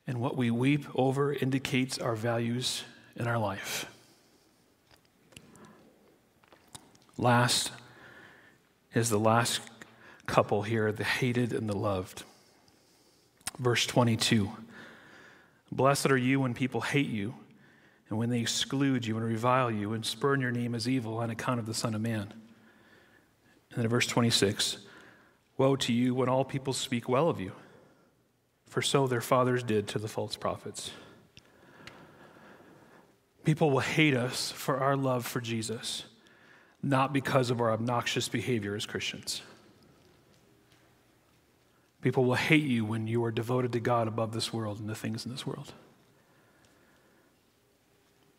and 0.06 0.20
what 0.20 0.36
we 0.36 0.52
weep 0.52 0.86
over 0.94 1.32
indicates 1.32 1.98
our 1.98 2.16
values 2.16 2.84
in 3.16 3.28
our 3.28 3.40
life. 3.40 3.86
Last 7.18 7.72
is 8.94 9.10
the 9.10 9.18
last 9.18 9.62
couple 10.26 10.64
here 10.64 10.92
the 10.92 11.06
hated 11.06 11.54
and 11.54 11.70
the 11.70 11.78
loved. 11.78 12.24
Verse 13.58 13.86
22 13.86 14.52
Blessed 15.72 16.12
are 16.12 16.18
you 16.18 16.40
when 16.40 16.54
people 16.54 16.82
hate 16.82 17.10
you, 17.10 17.36
and 18.10 18.18
when 18.18 18.30
they 18.30 18.40
exclude 18.40 19.06
you 19.06 19.18
and 19.18 19.26
revile 19.26 19.72
you 19.72 19.94
and 19.94 20.06
spurn 20.06 20.42
your 20.42 20.52
name 20.52 20.76
as 20.76 20.88
evil 20.88 21.18
on 21.18 21.30
account 21.30 21.60
of 21.60 21.66
the 21.66 21.74
Son 21.74 21.96
of 21.96 22.02
Man. 22.02 22.34
And 23.72 23.82
then 23.82 23.88
verse 23.88 24.08
26 24.08 24.78
Woe 25.58 25.76
to 25.78 25.94
you 25.94 26.14
when 26.14 26.30
all 26.30 26.46
people 26.46 26.74
speak 26.74 27.08
well 27.10 27.30
of 27.30 27.40
you, 27.40 27.54
for 28.68 28.82
so 28.82 29.08
their 29.08 29.22
fathers 29.22 29.64
did 29.64 29.88
to 29.90 30.00
the 30.00 30.08
false 30.08 30.36
prophets. 30.36 30.92
People 33.44 33.70
will 33.70 33.80
hate 33.80 34.16
us 34.16 34.52
for 34.52 34.80
our 34.80 34.98
love 34.98 35.26
for 35.26 35.40
Jesus, 35.40 36.06
not 36.82 37.14
because 37.14 37.52
of 37.52 37.62
our 37.62 37.72
obnoxious 37.72 38.28
behavior 38.28 38.76
as 38.76 38.86
Christians. 38.86 39.42
People 42.06 42.26
will 42.26 42.36
hate 42.36 42.66
you 42.66 42.86
when 42.86 43.08
you 43.08 43.26
are 43.26 43.32
devoted 43.32 43.72
to 43.72 43.80
God 43.80 44.08
above 44.08 44.32
this 44.32 44.54
world 44.54 44.80
and 44.80 44.88
the 44.88 44.94
things 44.94 45.26
in 45.26 45.32
this 45.32 45.48
world. 45.48 45.74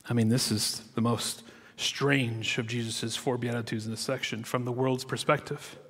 I 0.08 0.14
mean, 0.14 0.28
this 0.28 0.52
is 0.52 0.82
the 0.94 1.00
most 1.00 1.42
strange 1.76 2.58
of 2.58 2.68
Jesus' 2.68 3.16
four 3.16 3.36
Beatitudes 3.36 3.84
in 3.84 3.90
this 3.90 4.00
section 4.00 4.44
from 4.44 4.64
the 4.66 4.70
world's 4.70 5.02
perspective. 5.02 5.80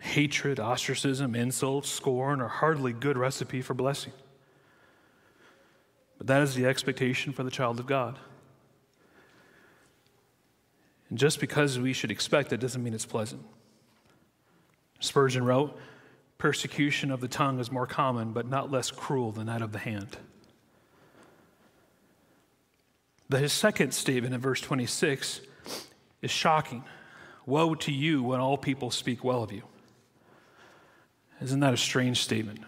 Hatred, 0.00 0.58
ostracism, 0.58 1.34
insult, 1.34 1.84
scorn 1.84 2.40
are 2.40 2.48
hardly 2.48 2.94
good 2.94 3.18
recipe 3.18 3.60
for 3.60 3.74
blessing. 3.74 4.14
But 6.16 6.26
that 6.28 6.40
is 6.40 6.54
the 6.54 6.64
expectation 6.64 7.34
for 7.34 7.42
the 7.42 7.50
child 7.50 7.78
of 7.78 7.86
God. 7.86 8.18
And 11.10 11.18
just 11.18 11.38
because 11.38 11.78
we 11.78 11.92
should 11.92 12.10
expect 12.10 12.50
it 12.50 12.60
doesn't 12.60 12.82
mean 12.82 12.94
it's 12.94 13.04
pleasant. 13.04 13.44
Spurgeon 15.00 15.44
wrote, 15.44 15.78
Persecution 16.38 17.10
of 17.10 17.20
the 17.20 17.28
tongue 17.28 17.58
is 17.60 17.72
more 17.72 17.86
common, 17.86 18.32
but 18.32 18.46
not 18.46 18.70
less 18.70 18.90
cruel 18.90 19.32
than 19.32 19.46
that 19.46 19.62
of 19.62 19.72
the 19.72 19.78
hand. 19.78 20.16
But 23.28 23.40
his 23.40 23.52
second 23.52 23.92
statement 23.92 24.34
in 24.34 24.40
verse 24.40 24.60
26 24.60 25.40
is 26.22 26.30
shocking. 26.30 26.84
Woe 27.44 27.74
to 27.76 27.92
you 27.92 28.22
when 28.22 28.40
all 28.40 28.56
people 28.56 28.90
speak 28.90 29.24
well 29.24 29.42
of 29.42 29.52
you. 29.52 29.62
Isn't 31.40 31.60
that 31.60 31.74
a 31.74 31.78
strange 31.78 32.22
statement? 32.22 32.60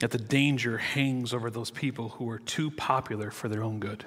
That 0.00 0.10
the 0.10 0.18
danger 0.18 0.78
hangs 0.78 1.32
over 1.32 1.50
those 1.50 1.70
people 1.70 2.10
who 2.10 2.28
are 2.28 2.38
too 2.38 2.70
popular 2.70 3.30
for 3.30 3.48
their 3.48 3.62
own 3.62 3.78
good. 3.78 4.04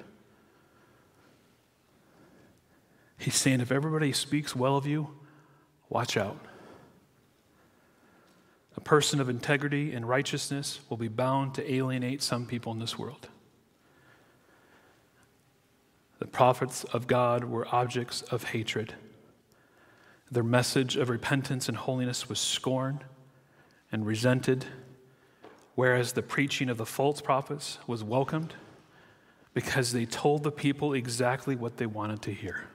He's 3.18 3.34
saying 3.34 3.60
if 3.60 3.72
everybody 3.72 4.12
speaks 4.12 4.54
well 4.54 4.76
of 4.76 4.86
you, 4.86 5.08
Watch 5.88 6.16
out. 6.16 6.38
A 8.76 8.80
person 8.80 9.20
of 9.20 9.28
integrity 9.28 9.92
and 9.92 10.08
righteousness 10.08 10.80
will 10.88 10.96
be 10.96 11.08
bound 11.08 11.54
to 11.54 11.72
alienate 11.72 12.22
some 12.22 12.46
people 12.46 12.72
in 12.72 12.78
this 12.78 12.98
world. 12.98 13.28
The 16.18 16.26
prophets 16.26 16.84
of 16.84 17.06
God 17.06 17.44
were 17.44 17.66
objects 17.72 18.22
of 18.22 18.44
hatred. 18.44 18.94
Their 20.30 20.42
message 20.42 20.96
of 20.96 21.08
repentance 21.08 21.68
and 21.68 21.76
holiness 21.76 22.28
was 22.28 22.40
scorned 22.40 23.04
and 23.92 24.06
resented, 24.06 24.66
whereas 25.74 26.12
the 26.12 26.22
preaching 26.22 26.68
of 26.68 26.78
the 26.78 26.86
false 26.86 27.20
prophets 27.20 27.78
was 27.86 28.02
welcomed 28.02 28.54
because 29.54 29.92
they 29.92 30.04
told 30.04 30.42
the 30.42 30.50
people 30.50 30.92
exactly 30.92 31.54
what 31.54 31.76
they 31.76 31.86
wanted 31.86 32.22
to 32.22 32.32
hear. 32.32 32.66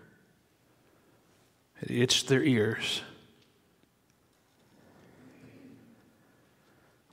It 1.81 1.91
itched 1.91 2.27
their 2.27 2.43
ears. 2.43 3.01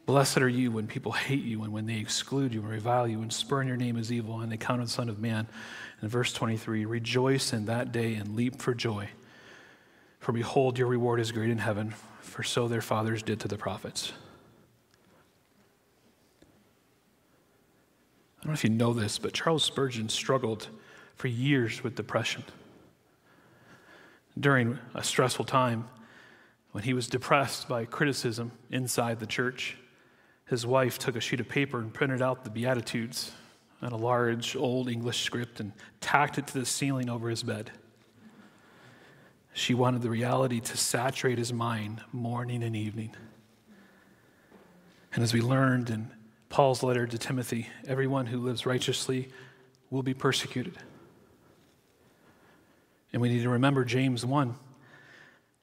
Blessed 0.06 0.38
are 0.38 0.48
you 0.48 0.70
when 0.70 0.86
people 0.86 1.12
hate 1.12 1.44
you 1.44 1.62
and 1.64 1.72
when 1.72 1.86
they 1.86 1.98
exclude 1.98 2.54
you 2.54 2.60
and 2.60 2.70
revile 2.70 3.06
you 3.06 3.20
and 3.20 3.30
spurn 3.30 3.68
your 3.68 3.76
name 3.76 3.98
as 3.98 4.10
evil 4.10 4.40
and 4.40 4.50
they 4.50 4.56
count 4.56 4.80
on 4.80 4.86
the 4.86 4.90
Son 4.90 5.10
of 5.10 5.18
Man. 5.18 5.46
In 6.00 6.08
verse 6.08 6.32
23, 6.32 6.86
rejoice 6.86 7.52
in 7.52 7.66
that 7.66 7.92
day 7.92 8.14
and 8.14 8.34
leap 8.34 8.60
for 8.60 8.74
joy. 8.74 9.10
For 10.18 10.32
behold, 10.32 10.78
your 10.78 10.88
reward 10.88 11.20
is 11.20 11.30
great 11.30 11.50
in 11.50 11.58
heaven, 11.58 11.94
for 12.20 12.42
so 12.42 12.68
their 12.68 12.80
fathers 12.80 13.22
did 13.22 13.40
to 13.40 13.48
the 13.48 13.58
prophets. 13.58 14.12
I 18.40 18.44
don't 18.44 18.52
know 18.52 18.54
if 18.54 18.64
you 18.64 18.70
know 18.70 18.94
this, 18.94 19.18
but 19.18 19.34
Charles 19.34 19.64
Spurgeon 19.64 20.08
struggled 20.08 20.68
for 21.16 21.28
years 21.28 21.82
with 21.82 21.96
depression 21.96 22.44
during 24.38 24.78
a 24.94 25.02
stressful 25.02 25.44
time 25.44 25.88
when 26.72 26.84
he 26.84 26.92
was 26.92 27.08
depressed 27.08 27.68
by 27.68 27.84
criticism 27.84 28.52
inside 28.70 29.20
the 29.20 29.26
church. 29.26 29.76
His 30.46 30.66
wife 30.66 30.98
took 30.98 31.16
a 31.16 31.20
sheet 31.20 31.40
of 31.40 31.48
paper 31.48 31.78
and 31.78 31.92
printed 31.92 32.22
out 32.22 32.44
the 32.44 32.50
Beatitudes 32.50 33.32
on 33.82 33.92
a 33.92 33.96
large 33.96 34.56
old 34.56 34.88
English 34.88 35.22
script 35.22 35.60
and 35.60 35.72
tacked 36.00 36.38
it 36.38 36.46
to 36.48 36.58
the 36.58 36.66
ceiling 36.66 37.08
over 37.08 37.28
his 37.28 37.42
bed. 37.42 37.70
She 39.52 39.74
wanted 39.74 40.02
the 40.02 40.10
reality 40.10 40.60
to 40.60 40.76
saturate 40.76 41.38
his 41.38 41.52
mind 41.52 42.00
morning 42.12 42.62
and 42.62 42.76
evening. 42.76 43.14
And 45.12 45.24
as 45.24 45.34
we 45.34 45.40
learned 45.40 45.90
in 45.90 46.10
Paul's 46.48 46.82
letter 46.82 47.06
to 47.06 47.18
Timothy, 47.18 47.68
everyone 47.86 48.26
who 48.26 48.38
lives 48.38 48.66
righteously 48.66 49.30
will 49.90 50.02
be 50.02 50.14
persecuted. 50.14 50.78
And 53.12 53.22
we 53.22 53.28
need 53.28 53.42
to 53.42 53.48
remember 53.48 53.84
James 53.84 54.24
1. 54.24 54.54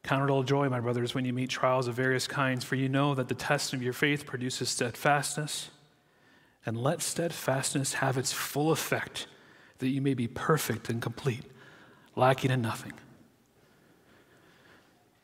Count 0.04 0.30
it 0.30 0.32
all 0.32 0.44
joy, 0.44 0.70
my 0.70 0.80
brothers, 0.80 1.16
when 1.16 1.26
you 1.26 1.34
meet 1.34 1.50
trials 1.50 1.88
of 1.88 1.96
various 1.96 2.28
kinds, 2.28 2.64
for 2.64 2.76
you 2.76 2.88
know 2.90 3.16
that 3.16 3.28
the 3.28 3.36
test 3.36 3.74
of 3.74 3.82
your 3.82 3.94
faith 3.94 4.26
produces 4.26 4.70
steadfastness. 4.70 5.72
And 6.66 6.78
let 6.78 7.02
steadfastness 7.02 7.96
have 7.96 8.18
its 8.18 8.32
full 8.32 8.72
effect, 8.72 9.28
that 9.80 9.90
you 9.90 10.02
may 10.02 10.14
be 10.14 10.28
perfect 10.28 10.90
and 10.90 11.02
complete, 11.02 11.44
lacking 12.16 12.52
in 12.52 12.62
nothing. 12.62 12.94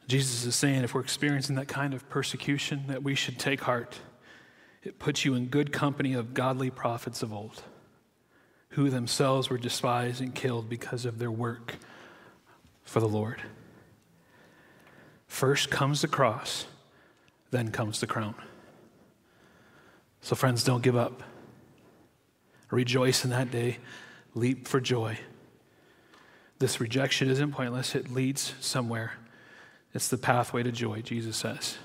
Jesus 0.07 0.45
is 0.45 0.55
saying 0.55 0.83
if 0.83 0.93
we're 0.93 1.01
experiencing 1.01 1.55
that 1.55 1.67
kind 1.67 1.93
of 1.93 2.07
persecution, 2.09 2.85
that 2.87 3.01
we 3.01 3.15
should 3.15 3.39
take 3.39 3.61
heart. 3.61 3.99
It 4.83 4.99
puts 4.99 5.25
you 5.25 5.35
in 5.35 5.45
good 5.47 5.71
company 5.71 6.13
of 6.13 6.33
godly 6.33 6.69
prophets 6.69 7.23
of 7.23 7.31
old, 7.31 7.63
who 8.69 8.89
themselves 8.89 9.49
were 9.49 9.57
despised 9.57 10.21
and 10.21 10.33
killed 10.33 10.69
because 10.69 11.05
of 11.05 11.17
their 11.19 11.31
work 11.31 11.75
for 12.83 12.99
the 12.99 13.07
Lord. 13.07 13.41
First 15.27 15.69
comes 15.71 16.01
the 16.01 16.07
cross, 16.07 16.65
then 17.51 17.71
comes 17.71 17.99
the 17.99 18.07
crown. 18.07 18.35
So, 20.21 20.35
friends, 20.35 20.63
don't 20.63 20.83
give 20.83 20.95
up. 20.95 21.23
Rejoice 22.69 23.23
in 23.23 23.31
that 23.31 23.51
day, 23.51 23.77
leap 24.35 24.67
for 24.67 24.79
joy. 24.79 25.17
This 26.59 26.79
rejection 26.79 27.29
isn't 27.29 27.51
pointless, 27.51 27.95
it 27.95 28.11
leads 28.11 28.53
somewhere. 28.59 29.13
It's 29.93 30.07
the 30.07 30.17
pathway 30.17 30.63
to 30.63 30.71
joy, 30.71 31.01
Jesus 31.01 31.35
says. 31.35 31.77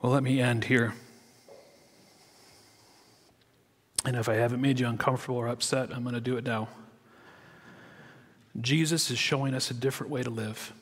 Well, 0.00 0.12
let 0.12 0.22
me 0.22 0.40
end 0.40 0.64
here. 0.64 0.94
And 4.04 4.16
if 4.16 4.28
I 4.28 4.34
haven't 4.34 4.60
made 4.60 4.80
you 4.80 4.86
uncomfortable 4.86 5.36
or 5.36 5.48
upset, 5.48 5.90
I'm 5.94 6.02
going 6.02 6.14
to 6.14 6.20
do 6.20 6.36
it 6.36 6.44
now. 6.44 6.68
Jesus 8.58 9.10
is 9.10 9.18
showing 9.18 9.54
us 9.54 9.70
a 9.70 9.74
different 9.74 10.10
way 10.10 10.22
to 10.22 10.30
live, 10.30 10.72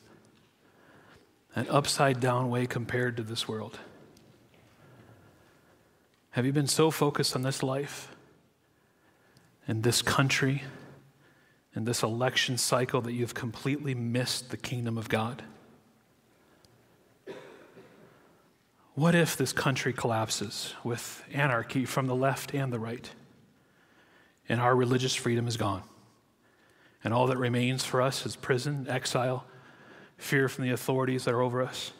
an 1.55 1.67
upside 1.69 2.19
down 2.19 2.49
way 2.49 2.65
compared 2.65 3.17
to 3.17 3.23
this 3.23 3.47
world. 3.47 3.79
Have 6.31 6.45
you 6.45 6.53
been 6.53 6.67
so 6.67 6.89
focused 6.89 7.35
on 7.35 7.41
this 7.41 7.61
life 7.61 8.15
and 9.67 9.83
this 9.83 10.01
country 10.01 10.63
and 11.75 11.85
this 11.85 12.01
election 12.01 12.57
cycle 12.57 13.01
that 13.01 13.13
you've 13.13 13.33
completely 13.33 13.93
missed 13.93 14.49
the 14.49 14.57
kingdom 14.57 14.97
of 14.97 15.09
God? 15.09 15.43
What 18.95 19.15
if 19.15 19.37
this 19.37 19.53
country 19.53 19.93
collapses 19.93 20.73
with 20.83 21.23
anarchy 21.33 21.85
from 21.85 22.07
the 22.07 22.15
left 22.15 22.53
and 22.53 22.73
the 22.73 22.79
right, 22.79 23.09
and 24.49 24.59
our 24.59 24.75
religious 24.75 25.15
freedom 25.15 25.47
is 25.47 25.55
gone? 25.55 25.83
And 27.03 27.13
all 27.13 27.27
that 27.27 27.37
remains 27.37 27.85
for 27.85 28.01
us 28.01 28.25
is 28.25 28.35
prison, 28.35 28.85
exile, 28.89 29.45
fear 30.17 30.49
from 30.49 30.65
the 30.65 30.71
authorities 30.71 31.25
that 31.25 31.33
are 31.33 31.41
over 31.41 31.61
us. 31.61 31.93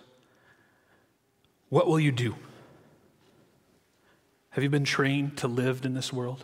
What 1.69 1.87
will 1.87 1.99
you 1.99 2.11
do? 2.11 2.35
Have 4.51 4.63
you 4.63 4.69
been 4.69 4.83
trained 4.83 5.37
to 5.37 5.47
live 5.47 5.85
in 5.85 5.93
this 5.93 6.11
world? 6.11 6.43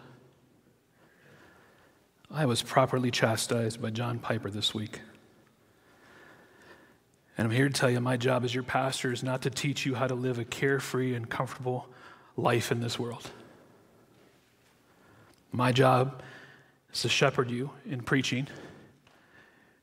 I 2.32 2.46
was 2.46 2.62
properly 2.62 3.12
chastised 3.12 3.82
by 3.82 3.90
John 3.90 4.20
Piper 4.20 4.50
this 4.50 4.74
week. 4.74 5.02
And 7.38 7.46
I'm 7.46 7.52
here 7.52 7.68
to 7.68 7.74
tell 7.74 7.90
you 7.90 8.00
my 8.00 8.18
job 8.18 8.46
as 8.46 8.54
your 8.54 8.64
pastor 8.64 9.12
is 9.12 9.24
not 9.24 9.42
to 9.42 9.50
teach 9.50 9.86
you 9.86 9.96
how 9.96 10.08
to 10.08 10.16
live 10.16 10.40
a 10.40 10.46
carefree 10.46 11.14
and 11.14 11.30
comfortable 11.30 11.88
life 12.38 12.72
in 12.72 12.80
this 12.80 12.98
world. 12.98 13.32
My 15.52 15.72
job 15.72 16.22
is 16.96 17.02
to 17.02 17.10
shepherd 17.10 17.52
you 17.52 17.72
in 17.86 18.02
preaching 18.02 18.48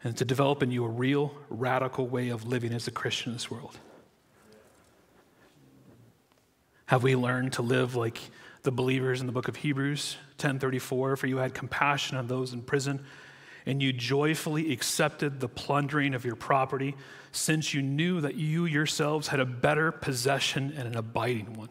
and 0.02 0.16
to 0.16 0.24
develop 0.24 0.62
in 0.62 0.70
you 0.70 0.84
a 0.84 0.88
real, 0.88 1.34
radical 1.50 2.06
way 2.06 2.30
of 2.30 2.46
living 2.46 2.72
as 2.72 2.88
a 2.88 2.90
Christian 2.90 3.30
in 3.30 3.34
this 3.34 3.50
world. 3.50 3.78
Have 6.86 7.02
we 7.02 7.14
learned 7.14 7.52
to 7.54 7.62
live 7.62 7.94
like 7.94 8.18
the 8.62 8.72
believers 8.72 9.20
in 9.20 9.26
the 9.26 9.32
book 9.32 9.48
of 9.48 9.56
Hebrews 9.56 10.16
10:34 10.38 11.16
for 11.16 11.26
you 11.26 11.36
had 11.36 11.54
compassion 11.54 12.16
on 12.16 12.28
those 12.28 12.52
in 12.52 12.62
prison 12.62 13.04
and 13.66 13.82
you 13.82 13.92
joyfully 13.92 14.72
accepted 14.72 15.40
the 15.40 15.48
plundering 15.48 16.14
of 16.14 16.24
your 16.24 16.34
property 16.34 16.96
since 17.30 17.74
you 17.74 17.82
knew 17.82 18.20
that 18.20 18.34
you 18.34 18.64
yourselves 18.64 19.28
had 19.28 19.38
a 19.38 19.46
better 19.46 19.92
possession 19.92 20.72
and 20.76 20.88
an 20.88 20.96
abiding 20.96 21.54
one. 21.54 21.70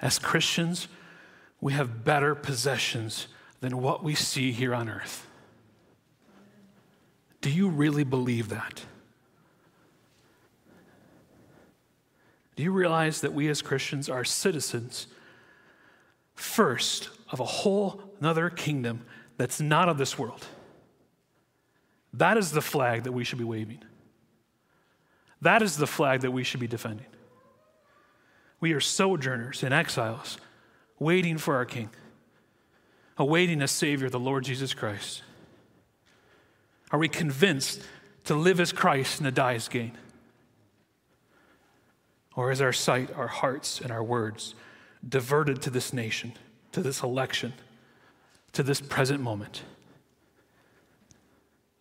As 0.00 0.18
Christians, 0.18 0.88
we 1.66 1.72
have 1.72 2.04
better 2.04 2.36
possessions 2.36 3.26
than 3.58 3.78
what 3.78 4.04
we 4.04 4.14
see 4.14 4.52
here 4.52 4.72
on 4.72 4.88
earth. 4.88 5.26
Do 7.40 7.50
you 7.50 7.68
really 7.68 8.04
believe 8.04 8.50
that? 8.50 8.84
Do 12.54 12.62
you 12.62 12.70
realize 12.70 13.20
that 13.22 13.34
we 13.34 13.48
as 13.48 13.62
Christians 13.62 14.08
are 14.08 14.22
citizens 14.22 15.08
first 16.36 17.08
of 17.32 17.40
a 17.40 17.44
whole 17.44 18.00
another 18.20 18.48
kingdom 18.48 19.04
that's 19.36 19.60
not 19.60 19.88
of 19.88 19.98
this 19.98 20.16
world? 20.16 20.46
That 22.12 22.36
is 22.36 22.52
the 22.52 22.62
flag 22.62 23.02
that 23.02 23.12
we 23.12 23.24
should 23.24 23.38
be 23.38 23.44
waving. 23.44 23.82
That 25.42 25.62
is 25.62 25.78
the 25.78 25.88
flag 25.88 26.20
that 26.20 26.30
we 26.30 26.44
should 26.44 26.60
be 26.60 26.68
defending. 26.68 27.06
We 28.60 28.72
are 28.72 28.80
sojourners 28.80 29.64
and 29.64 29.74
exiles, 29.74 30.38
waiting 30.98 31.38
for 31.38 31.56
our 31.56 31.64
King, 31.64 31.90
awaiting 33.18 33.62
a 33.62 33.68
Savior, 33.68 34.08
the 34.08 34.20
Lord 34.20 34.44
Jesus 34.44 34.74
Christ. 34.74 35.22
Are 36.90 36.98
we 36.98 37.08
convinced 37.08 37.82
to 38.24 38.34
live 38.34 38.60
as 38.60 38.72
Christ 38.72 39.20
and 39.20 39.26
to 39.26 39.30
die 39.30 39.54
as 39.54 39.68
gain? 39.68 39.92
Or 42.34 42.50
is 42.50 42.60
our 42.60 42.72
sight, 42.72 43.10
our 43.16 43.28
hearts, 43.28 43.80
and 43.80 43.90
our 43.90 44.04
words 44.04 44.54
diverted 45.06 45.62
to 45.62 45.70
this 45.70 45.92
nation, 45.92 46.34
to 46.72 46.82
this 46.82 47.02
election, 47.02 47.54
to 48.52 48.62
this 48.62 48.80
present 48.80 49.20
moment? 49.20 49.62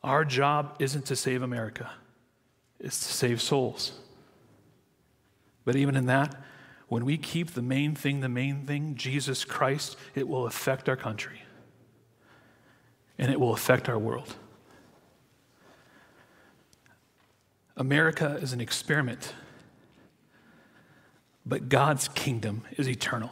Our 0.03 0.23
job 0.23 0.75
isn't 0.79 1.05
to 1.07 1.15
save 1.15 1.41
America, 1.41 1.91
it's 2.79 2.99
to 3.05 3.13
save 3.13 3.41
souls. 3.41 3.99
But 5.65 5.75
even 5.75 5.95
in 5.95 6.05
that, 6.05 6.35
when 6.87 7.05
we 7.05 7.17
keep 7.17 7.51
the 7.51 7.61
main 7.61 7.95
thing 7.95 8.21
the 8.21 8.29
main 8.29 8.65
thing, 8.65 8.95
Jesus 8.95 9.43
Christ, 9.43 9.97
it 10.13 10.27
will 10.27 10.45
affect 10.45 10.87
our 10.87 10.95
country 10.95 11.41
and 13.17 13.31
it 13.31 13.39
will 13.39 13.53
affect 13.53 13.87
our 13.89 13.97
world. 13.97 14.35
America 17.77 18.37
is 18.41 18.53
an 18.53 18.61
experiment 18.61 19.33
but 21.45 21.69
God's 21.69 22.07
kingdom 22.09 22.63
is 22.77 22.89
eternal. 22.89 23.31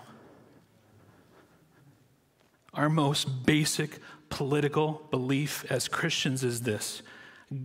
Our 2.73 2.89
most 2.89 3.45
basic 3.45 3.99
political 4.29 5.03
belief 5.09 5.65
as 5.69 5.87
Christians 5.87 6.43
is 6.43 6.61
this 6.61 7.01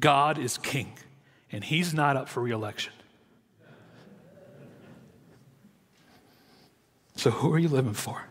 God 0.01 0.39
is 0.39 0.59
king, 0.59 0.95
and 1.53 1.64
he's 1.64 1.93
not 1.93 2.16
up 2.16 2.28
for 2.28 2.43
reelection. 2.43 2.93
So, 7.19 7.33
who 7.33 7.53
are 7.53 7.59
you 7.59 7.69
living 7.69 7.95
for? 7.95 8.27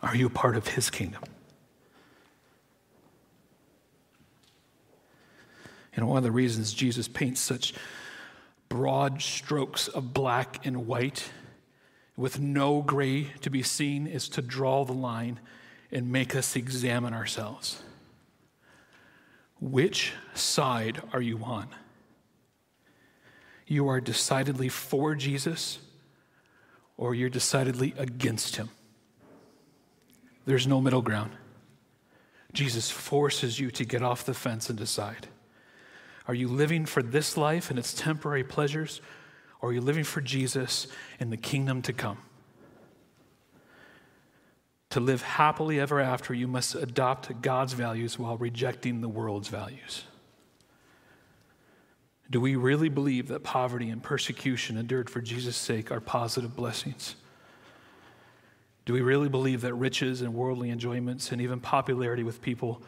Are 0.00 0.14
you 0.14 0.30
part 0.30 0.54
of 0.54 0.68
his 0.68 0.90
kingdom? 0.90 1.24
You 5.92 6.02
know, 6.02 6.06
one 6.06 6.18
of 6.18 6.22
the 6.22 6.30
reasons 6.30 6.72
Jesus 6.72 7.08
paints 7.08 7.40
such 7.40 7.74
broad 8.68 9.20
strokes 9.20 9.88
of 9.88 10.14
black 10.14 10.64
and 10.64 10.86
white 10.86 11.32
with 12.16 12.38
no 12.38 12.80
gray 12.80 13.24
to 13.40 13.50
be 13.50 13.64
seen 13.64 14.06
is 14.06 14.28
to 14.28 14.42
draw 14.42 14.84
the 14.84 14.92
line 14.92 15.40
and 15.90 16.12
make 16.12 16.36
us 16.36 16.54
examine 16.54 17.12
ourselves. 17.12 17.82
Which 19.60 20.12
side 20.32 21.02
are 21.12 21.20
you 21.20 21.42
on? 21.42 21.66
You 23.70 23.86
are 23.86 24.00
decidedly 24.00 24.68
for 24.68 25.14
Jesus 25.14 25.78
or 26.96 27.14
you're 27.14 27.30
decidedly 27.30 27.94
against 27.96 28.56
him. 28.56 28.68
There's 30.44 30.66
no 30.66 30.80
middle 30.80 31.02
ground. 31.02 31.30
Jesus 32.52 32.90
forces 32.90 33.60
you 33.60 33.70
to 33.70 33.84
get 33.84 34.02
off 34.02 34.24
the 34.24 34.34
fence 34.34 34.70
and 34.70 34.76
decide. 34.76 35.28
Are 36.26 36.34
you 36.34 36.48
living 36.48 36.84
for 36.84 37.00
this 37.00 37.36
life 37.36 37.70
and 37.70 37.78
its 37.78 37.94
temporary 37.94 38.42
pleasures? 38.42 39.00
Or 39.60 39.70
are 39.70 39.72
you 39.72 39.80
living 39.80 40.02
for 40.02 40.20
Jesus 40.20 40.88
and 41.20 41.30
the 41.30 41.36
kingdom 41.36 41.80
to 41.82 41.92
come? 41.92 42.18
To 44.90 44.98
live 44.98 45.22
happily 45.22 45.78
ever 45.78 46.00
after, 46.00 46.34
you 46.34 46.48
must 46.48 46.74
adopt 46.74 47.40
God's 47.40 47.74
values 47.74 48.18
while 48.18 48.36
rejecting 48.36 49.00
the 49.00 49.08
world's 49.08 49.46
values. 49.46 50.06
Do 52.30 52.40
we 52.40 52.54
really 52.54 52.88
believe 52.88 53.28
that 53.28 53.42
poverty 53.42 53.90
and 53.90 54.02
persecution 54.02 54.76
endured 54.76 55.10
for 55.10 55.20
Jesus' 55.20 55.56
sake 55.56 55.90
are 55.90 56.00
positive 56.00 56.54
blessings? 56.54 57.16
Do 58.84 58.92
we 58.92 59.00
really 59.00 59.28
believe 59.28 59.60
that 59.62 59.74
riches 59.74 60.22
and 60.22 60.34
worldly 60.34 60.70
enjoyments 60.70 61.32
and 61.32 61.40
even 61.40 61.60
popularity 61.60 62.22
with 62.22 62.40
people 62.40 62.82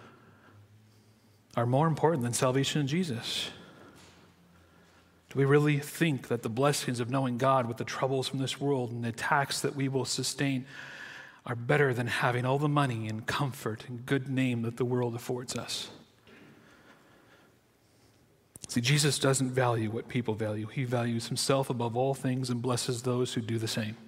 are 1.56 1.66
more 1.66 1.86
important 1.86 2.22
than 2.22 2.32
salvation 2.32 2.80
in 2.80 2.86
Jesus? 2.86 3.50
Do 5.30 5.38
we 5.38 5.44
really 5.44 5.78
think 5.78 6.28
that 6.28 6.42
the 6.42 6.48
blessings 6.48 7.00
of 7.00 7.10
knowing 7.10 7.38
God 7.38 7.66
with 7.66 7.78
the 7.78 7.84
troubles 7.84 8.28
from 8.28 8.38
this 8.38 8.60
world 8.60 8.90
and 8.90 9.02
the 9.04 9.08
attacks 9.08 9.60
that 9.60 9.74
we 9.74 9.88
will 9.88 10.04
sustain 10.04 10.66
are 11.46 11.56
better 11.56 11.92
than 11.92 12.06
having 12.06 12.44
all 12.44 12.58
the 12.58 12.68
money 12.68 13.08
and 13.08 13.26
comfort 13.26 13.84
and 13.88 14.06
good 14.06 14.28
name 14.28 14.62
that 14.62 14.76
the 14.76 14.84
world 14.84 15.14
affords 15.14 15.56
us? 15.56 15.90
See, 18.72 18.80
Jesus 18.80 19.18
doesn't 19.18 19.50
value 19.50 19.90
what 19.90 20.08
people 20.08 20.34
value. 20.34 20.66
He 20.66 20.84
values 20.84 21.26
himself 21.26 21.68
above 21.68 21.94
all 21.94 22.14
things 22.14 22.48
and 22.48 22.62
blesses 22.62 23.02
those 23.02 23.34
who 23.34 23.42
do 23.42 23.58
the 23.58 23.68
same. 23.68 23.98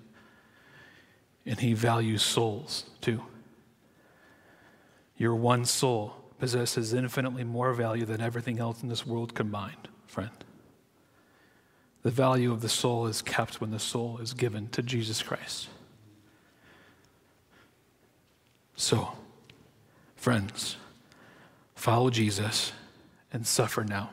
And 1.44 1.60
he 1.60 1.74
values 1.74 2.22
souls 2.22 2.86
too. 3.02 3.22
Your 5.18 5.34
one 5.34 5.66
soul 5.66 6.14
possesses 6.38 6.94
infinitely 6.94 7.44
more 7.44 7.74
value 7.74 8.06
than 8.06 8.22
everything 8.22 8.58
else 8.58 8.82
in 8.82 8.88
this 8.88 9.04
world 9.04 9.34
combined, 9.34 9.88
friend. 10.06 10.32
The 12.00 12.10
value 12.10 12.50
of 12.50 12.62
the 12.62 12.70
soul 12.70 13.06
is 13.06 13.20
kept 13.20 13.60
when 13.60 13.70
the 13.70 13.78
soul 13.78 14.16
is 14.16 14.32
given 14.32 14.68
to 14.68 14.82
Jesus 14.82 15.22
Christ. 15.22 15.68
So, 18.76 19.12
friends, 20.16 20.78
follow 21.74 22.08
Jesus 22.08 22.72
and 23.30 23.46
suffer 23.46 23.84
now. 23.84 24.08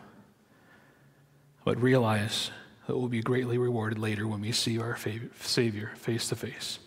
But 1.63 1.81
realize 1.81 2.51
that 2.87 2.97
we'll 2.97 3.07
be 3.07 3.21
greatly 3.21 3.57
rewarded 3.57 3.99
later 3.99 4.27
when 4.27 4.41
we 4.41 4.51
see 4.51 4.79
our 4.79 4.97
Savior 4.97 5.91
face 5.95 6.27
to 6.29 6.35
face. 6.35 6.79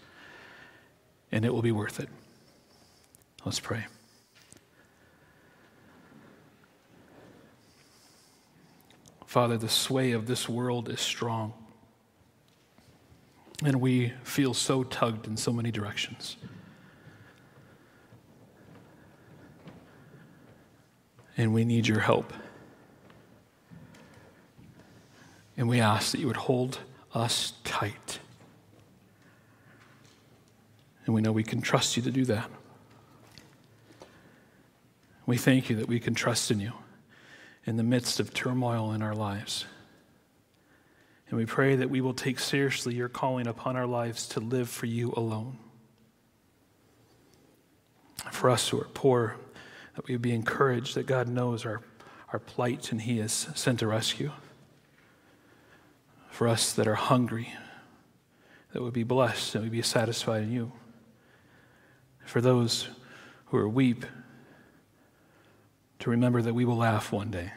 And 1.31 1.45
it 1.45 1.53
will 1.53 1.63
be 1.63 1.73
worth 1.73 2.01
it. 2.01 2.09
Let's 3.45 3.61
pray. 3.61 3.87
Father, 9.27 9.57
the 9.57 9.69
sway 9.69 10.13
of 10.13 10.27
this 10.27 10.49
world 10.49 10.89
is 10.89 11.01
strong. 11.01 11.53
And 13.65 13.81
we 13.81 14.13
feel 14.23 14.55
so 14.55 14.83
tugged 14.83 15.27
in 15.27 15.37
so 15.37 15.53
many 15.53 15.71
directions. 15.71 16.37
And 21.37 21.53
we 21.53 21.65
need 21.65 21.87
your 21.87 22.01
help. 22.01 22.33
And 25.57 25.69
we 25.69 25.81
ask 25.81 26.13
that 26.13 26.21
you 26.21 26.27
would 26.27 26.37
hold 26.37 26.79
us 27.15 27.53
tight. 27.63 28.19
And 31.07 31.15
we 31.15 31.21
know 31.21 31.33
we 31.33 31.45
can 31.45 31.61
trust 31.61 31.97
you 31.97 32.03
to 32.03 32.11
do 32.11 32.25
that. 32.25 32.51
We 35.27 35.37
thank 35.37 35.71
you 35.71 35.77
that 35.77 35.89
we 35.89 36.01
can 36.01 36.15
trust 36.15 36.51
in 36.51 36.61
you 36.61 36.73
in 37.67 37.77
the 37.77 37.83
midst 37.83 38.21
of 38.21 38.35
turmoil 38.35 38.93
in 38.93 39.03
our 39.03 39.15
lives. 39.15 39.65
And 41.29 41.39
we 41.39 41.47
pray 41.47 41.77
that 41.77 41.89
we 41.89 42.01
will 42.01 42.15
take 42.15 42.39
seriously 42.39 42.95
your 42.95 43.09
calling 43.09 43.47
upon 43.47 43.77
our 43.77 43.87
lives 43.87 44.27
to 44.29 44.41
live 44.41 44.69
for 44.69 44.87
you 44.87 45.13
alone. 45.17 45.59
For 48.31 48.51
us 48.51 48.69
who 48.69 48.81
are 48.81 48.89
poor, 48.93 49.37
that 49.97 50.07
we 50.07 50.15
would 50.15 50.23
be 50.23 50.35
encouraged 50.35 50.95
that 50.95 51.07
God 51.07 51.29
knows 51.29 51.65
our, 51.65 51.81
our 52.33 52.39
plight 52.39 52.93
and 52.93 53.01
He 53.01 53.19
has 53.19 53.49
sent 53.55 53.83
a 53.83 53.87
rescue. 53.87 54.33
For 56.35 56.49
us 56.49 56.73
that 56.73 56.89
are 56.89 56.97
hungry, 56.97 57.55
that 58.73 58.83
we 58.83 58.91
be 58.91 59.05
blessed 59.05 59.55
and 59.55 59.63
we 59.63 59.71
be 59.71 59.83
satisfied 59.83 60.43
in 60.43 60.51
you. 60.51 60.73
For 62.25 62.41
those 62.41 62.89
who 63.47 63.57
are 63.57 63.69
weep, 63.69 64.05
to 66.01 66.11
remember 66.11 66.43
that 66.43 66.53
we 66.53 66.65
will 66.65 66.79
laugh 66.79 67.13
one 67.13 67.31
day. 67.31 67.53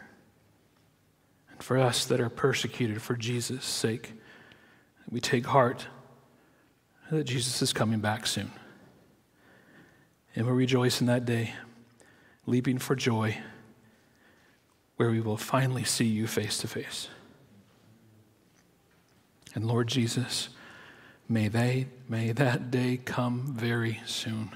And 1.49 1.63
for 1.63 1.79
us 1.79 2.05
that 2.05 2.21
are 2.21 2.29
persecuted 2.29 3.01
for 3.01 3.15
Jesus' 3.15 3.65
sake, 3.65 4.13
we 5.09 5.21
take 5.21 5.47
heart 5.47 5.87
that 7.09 7.23
Jesus 7.23 7.63
is 7.63 7.73
coming 7.73 7.99
back 7.99 8.27
soon. 8.27 8.51
And 10.35 10.45
we 10.45 10.51
rejoice 10.51 11.01
in 11.01 11.07
that 11.07 11.25
day, 11.25 11.55
leaping 12.45 12.77
for 12.77 12.95
joy, 12.95 13.39
where 14.97 15.09
we 15.09 15.19
will 15.19 15.35
finally 15.35 15.83
see 15.83 16.05
you 16.05 16.27
face 16.27 16.59
to 16.59 16.67
face. 16.67 17.07
And 19.55 19.65
Lord 19.65 19.87
Jesus, 19.87 20.49
may 21.27 21.47
they 21.47 21.87
may 22.07 22.31
that 22.31 22.71
day 22.71 22.99
come 23.03 23.53
very 23.55 24.01
soon. 24.05 24.51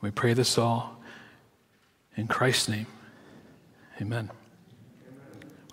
We 0.00 0.10
pray 0.10 0.34
this 0.34 0.58
all 0.58 1.00
in 2.16 2.28
Christ's 2.28 2.68
name. 2.68 2.86
Amen. 4.00 4.30